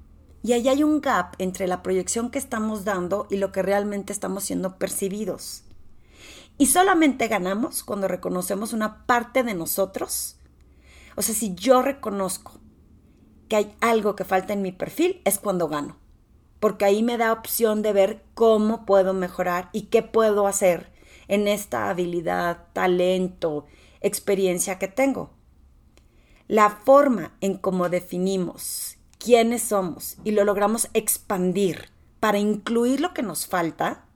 Y 0.43 0.53
ahí 0.53 0.69
hay 0.69 0.83
un 0.83 1.01
gap 1.01 1.35
entre 1.39 1.67
la 1.67 1.83
proyección 1.83 2.31
que 2.31 2.39
estamos 2.39 2.85
dando 2.85 3.27
y 3.31 3.37
lo 3.37 3.51
que 3.51 3.63
realmente 3.63 4.13
estamos 4.13 4.45
siendo 4.45 4.79
percibidos. 4.79 5.65
Y 6.59 6.67
solamente 6.67 7.29
ganamos 7.29 7.85
cuando 7.85 8.09
reconocemos 8.09 8.73
una 8.73 9.07
parte 9.07 9.45
de 9.45 9.55
nosotros. 9.55 10.37
O 11.17 11.23
sea, 11.23 11.35
si 11.35 11.55
yo 11.55 11.83
reconozco 11.83 12.53
que 13.49 13.57
hay 13.57 13.75
algo 13.81 14.17
que 14.17 14.25
falta 14.25 14.53
en 14.53 14.63
mi 14.63 14.73
perfil, 14.73 15.23
es 15.25 15.39
cuando 15.39 15.69
gano. 15.69 15.97
Porque 16.61 16.85
ahí 16.85 17.03
me 17.03 17.17
da 17.17 17.33
opción 17.33 17.83
de 17.83 17.93
ver 17.93 18.25
cómo 18.35 18.85
puedo 18.85 19.15
mejorar 19.15 19.71
y 19.73 19.83
qué 19.83 20.03
puedo 20.03 20.49
hacer 20.49 20.93
en 21.29 21.47
esta 21.47 21.89
habilidad, 21.89 22.67
talento, 22.73 23.67
experiencia 24.01 24.79
que 24.79 24.89
tengo. 24.89 25.31
La 26.49 26.71
forma 26.71 27.37
en 27.41 27.57
cómo 27.57 27.89
definimos 27.89 28.97
quiénes 29.19 29.63
somos 29.63 30.17
y 30.25 30.33
lo 30.33 30.45
logramos 30.45 30.89
expandir 30.95 31.91
para 32.21 32.39
incluir 32.39 33.01
lo 33.01 33.15
que 33.15 33.23
nos 33.23 33.47
falta, 33.47 34.07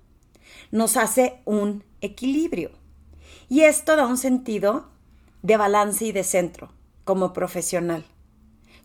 nos 0.73 0.97
hace 0.97 1.41
un 1.45 1.85
equilibrio. 2.01 2.73
Y 3.49 3.61
esto 3.61 3.95
da 3.95 4.07
un 4.07 4.17
sentido 4.19 4.89
de 5.43 5.57
balance 5.57 6.05
y 6.05 6.13
de 6.13 6.25
centro 6.25 6.73
como 7.05 7.33
profesional. 7.33 8.05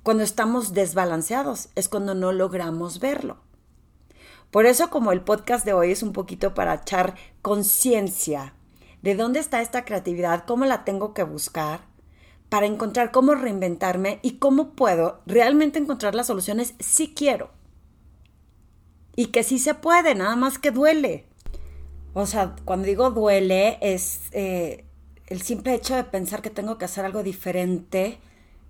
Cuando 0.04 0.24
estamos 0.24 0.74
desbalanceados 0.74 1.70
es 1.76 1.90
cuando 1.90 2.14
no 2.14 2.32
logramos 2.32 3.00
verlo. 3.00 3.38
Por 4.52 4.66
eso 4.66 4.90
como 4.90 5.12
el 5.12 5.22
podcast 5.22 5.66
de 5.66 5.74
hoy 5.74 5.92
es 5.92 6.04
un 6.04 6.14
poquito 6.14 6.54
para 6.54 6.76
echar 6.76 7.16
conciencia 7.42 8.54
de 9.02 9.16
dónde 9.16 9.40
está 9.40 9.62
esta 9.62 9.86
creatividad, 9.86 10.46
cómo 10.46 10.66
la 10.66 10.84
tengo 10.84 11.14
que 11.14 11.24
buscar, 11.24 11.82
para 12.50 12.66
encontrar 12.66 13.12
cómo 13.12 13.36
reinventarme 13.36 14.20
y 14.22 14.38
cómo 14.38 14.72
puedo 14.72 15.22
realmente 15.26 15.80
encontrar 15.80 16.16
las 16.16 16.28
soluciones 16.28 16.76
si 16.80 17.14
quiero. 17.14 17.52
Y 19.16 19.28
que 19.28 19.44
sí 19.44 19.60
se 19.60 19.74
puede, 19.74 20.16
nada 20.16 20.36
más 20.36 20.58
que 20.58 20.72
duele. 20.72 21.27
O 22.20 22.26
sea, 22.26 22.56
cuando 22.66 22.88
digo 22.88 23.12
duele, 23.12 23.78
es 23.80 24.22
eh, 24.32 24.86
el 25.28 25.44
simple 25.44 25.76
hecho 25.76 25.96
de 25.96 26.04
pensar 26.04 26.42
que 26.42 26.50
tengo 26.50 26.80
que 26.80 26.86
hacer 26.86 27.06
algo 27.06 27.22
diferente, 27.22 28.18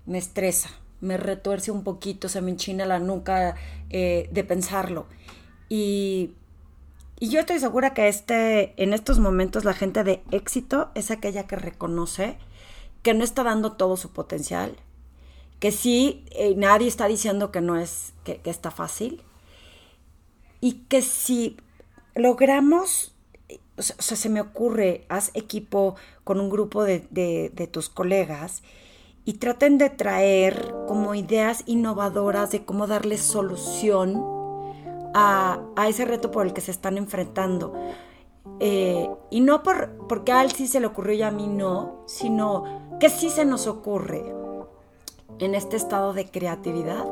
me 0.06 0.18
estresa, 0.18 0.70
me 1.00 1.16
retuerce 1.16 1.72
un 1.72 1.86
poquito, 1.86 2.28
se 2.28 2.42
me 2.42 2.52
enchina 2.52 2.86
la 2.86 3.00
nuca 3.00 3.56
eh, 3.90 4.28
de 4.34 4.44
pensarlo. 4.44 5.06
Y 5.70 6.34
yo 7.22 7.40
estoy 7.40 7.60
segura 7.60 7.94
que 7.94 8.10
este, 8.10 8.74
en 8.84 8.92
estos 8.92 9.18
momentos 9.18 9.64
la 9.64 9.74
gente 9.74 10.04
de 10.04 10.22
éxito 10.32 10.92
es 10.94 11.10
aquella 11.10 11.48
que 11.48 11.56
reconoce 11.56 12.38
que 13.02 13.14
no 13.14 13.24
está 13.24 13.46
dando 13.46 13.78
todo 13.78 13.96
su 13.96 14.12
potencial, 14.12 14.76
que 15.62 15.72
sí, 15.72 16.26
eh, 16.32 16.54
nadie 16.58 16.90
está 16.90 17.08
diciendo 17.08 17.54
que 17.54 17.62
no 17.62 17.80
es, 17.80 18.12
que, 18.26 18.42
está 18.44 18.72
fácil, 18.72 19.24
y 20.60 20.74
que 20.90 21.02
si 21.02 21.56
logramos, 22.14 23.14
o 23.78 23.82
sea, 23.82 24.18
se 24.18 24.30
me 24.30 24.42
ocurre, 24.42 25.06
haz 25.10 25.32
equipo 25.34 25.96
con 26.24 26.40
un 26.40 26.50
grupo 26.50 26.84
de, 26.84 27.00
de 27.10 27.68
tus 27.68 27.90
colegas 27.90 28.64
y 29.28 29.34
traten 29.34 29.78
de 29.78 29.90
traer 29.90 30.74
como 30.88 31.14
ideas 31.14 31.64
innovadoras 31.66 32.50
de 32.52 32.64
cómo 32.64 32.88
darle 32.88 33.18
solución 33.18 34.38
a, 35.14 35.60
ese 35.88 36.06
reto 36.06 36.32
por 36.32 36.46
el 36.46 36.54
que 36.54 36.62
se 36.62 36.72
están 36.72 36.98
enfrentando. 36.98 37.74
Eh, 38.60 39.10
y 39.30 39.42
no 39.42 39.64
por, 39.64 40.08
porque 40.08 40.32
a 40.32 40.42
él 40.44 40.52
sí 40.52 40.68
se 40.68 40.80
le 40.80 40.88
ocurrió 40.88 41.14
y 41.16 41.22
a 41.24 41.32
mí 41.32 41.48
no, 41.48 42.04
sino 42.06 42.98
que 43.00 43.10
sí 43.10 43.30
se 43.30 43.44
nos 43.44 43.68
ocurre 43.68 44.24
en 45.40 45.56
este 45.56 45.76
estado 45.76 46.14
de 46.14 46.30
creatividad 46.30 47.06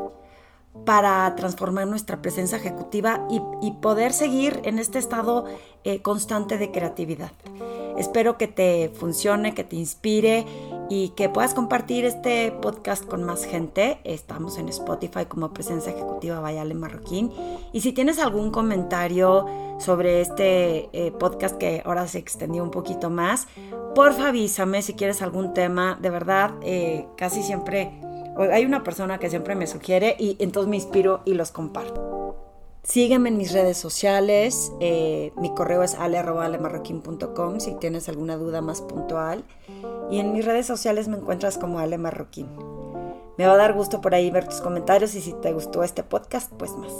para 0.85 1.33
transformar 1.35 1.87
nuestra 1.87 2.21
presencia 2.21 2.57
ejecutiva 2.57 3.27
y, 3.29 3.71
poder 3.81 4.13
seguir 4.13 4.61
en 4.63 4.79
este 4.79 4.99
estado 4.99 5.45
eh, 5.83 6.01
constante 6.01 6.57
de 6.57 6.71
creatividad. 6.71 7.31
Espero 7.97 8.37
que 8.37 8.47
te 8.47 8.89
funcione, 8.89 9.53
que 9.53 9.63
te 9.63 9.75
inspire 9.77 10.45
y 10.89 11.09
que 11.09 11.29
puedas 11.29 11.53
compartir 11.53 12.05
este 12.05 12.51
podcast 12.51 13.05
con 13.05 13.23
más 13.23 13.45
gente. 13.45 13.99
Estamos 14.03 14.57
en 14.57 14.69
Spotify 14.69 15.25
como 15.27 15.53
Presencia 15.53 15.93
Ejecutiva 15.93 16.39
Vayale 16.39 16.73
Marroquín. 16.73 17.31
Y 17.71 17.81
si 17.81 17.93
tienes 17.93 18.19
algún 18.19 18.51
comentario 18.51 19.45
sobre 19.79 20.21
este 20.21 20.89
eh, 20.93 21.11
podcast 21.11 21.57
que 21.57 21.81
ahora 21.85 22.07
se 22.07 22.19
extendió 22.19 22.63
un 22.63 22.71
poquito 22.71 23.09
más, 23.09 23.47
porfa 23.95 24.29
avísame 24.29 24.81
si 24.81 24.93
quieres 24.93 25.21
algún 25.21 25.53
tema. 25.53 25.97
De 26.01 26.09
verdad, 26.09 26.51
eh, 26.61 27.07
casi 27.15 27.43
siempre 27.43 27.93
hay 28.37 28.65
una 28.65 28.83
persona 28.83 29.17
que 29.19 29.29
siempre 29.29 29.55
me 29.55 29.67
sugiere 29.67 30.15
y 30.19 30.37
entonces 30.39 30.69
me 30.69 30.75
inspiro 30.75 31.21
y 31.25 31.33
los 31.33 31.51
comparto. 31.51 32.35
Sígueme 32.83 33.29
en 33.29 33.37
mis 33.37 33.51
redes 33.51 33.77
sociales. 33.77 34.71
Eh, 34.79 35.33
mi 35.37 35.53
correo 35.55 35.81
es 35.81 35.95
ale.alemarroquín.com 35.95 37.59
si 37.59 37.73
tienes 37.75 38.09
alguna 38.09 38.37
duda 38.37 38.61
más 38.61 38.81
puntual. 38.81 39.43
Y 40.11 40.19
en 40.19 40.33
mis 40.33 40.45
redes 40.45 40.67
sociales 40.67 41.07
me 41.07 41.17
encuentras 41.17 41.57
como 41.57 41.79
Ale 41.79 41.97
Marroquín. 41.97 42.47
Me 43.37 43.47
va 43.47 43.53
a 43.53 43.57
dar 43.57 43.73
gusto 43.73 44.01
por 44.01 44.13
ahí 44.13 44.29
ver 44.29 44.47
tus 44.47 44.61
comentarios 44.61 45.15
y 45.15 45.21
si 45.21 45.33
te 45.33 45.51
gustó 45.51 45.83
este 45.83 46.03
podcast, 46.03 46.51
pues 46.53 46.71
más. 46.73 46.93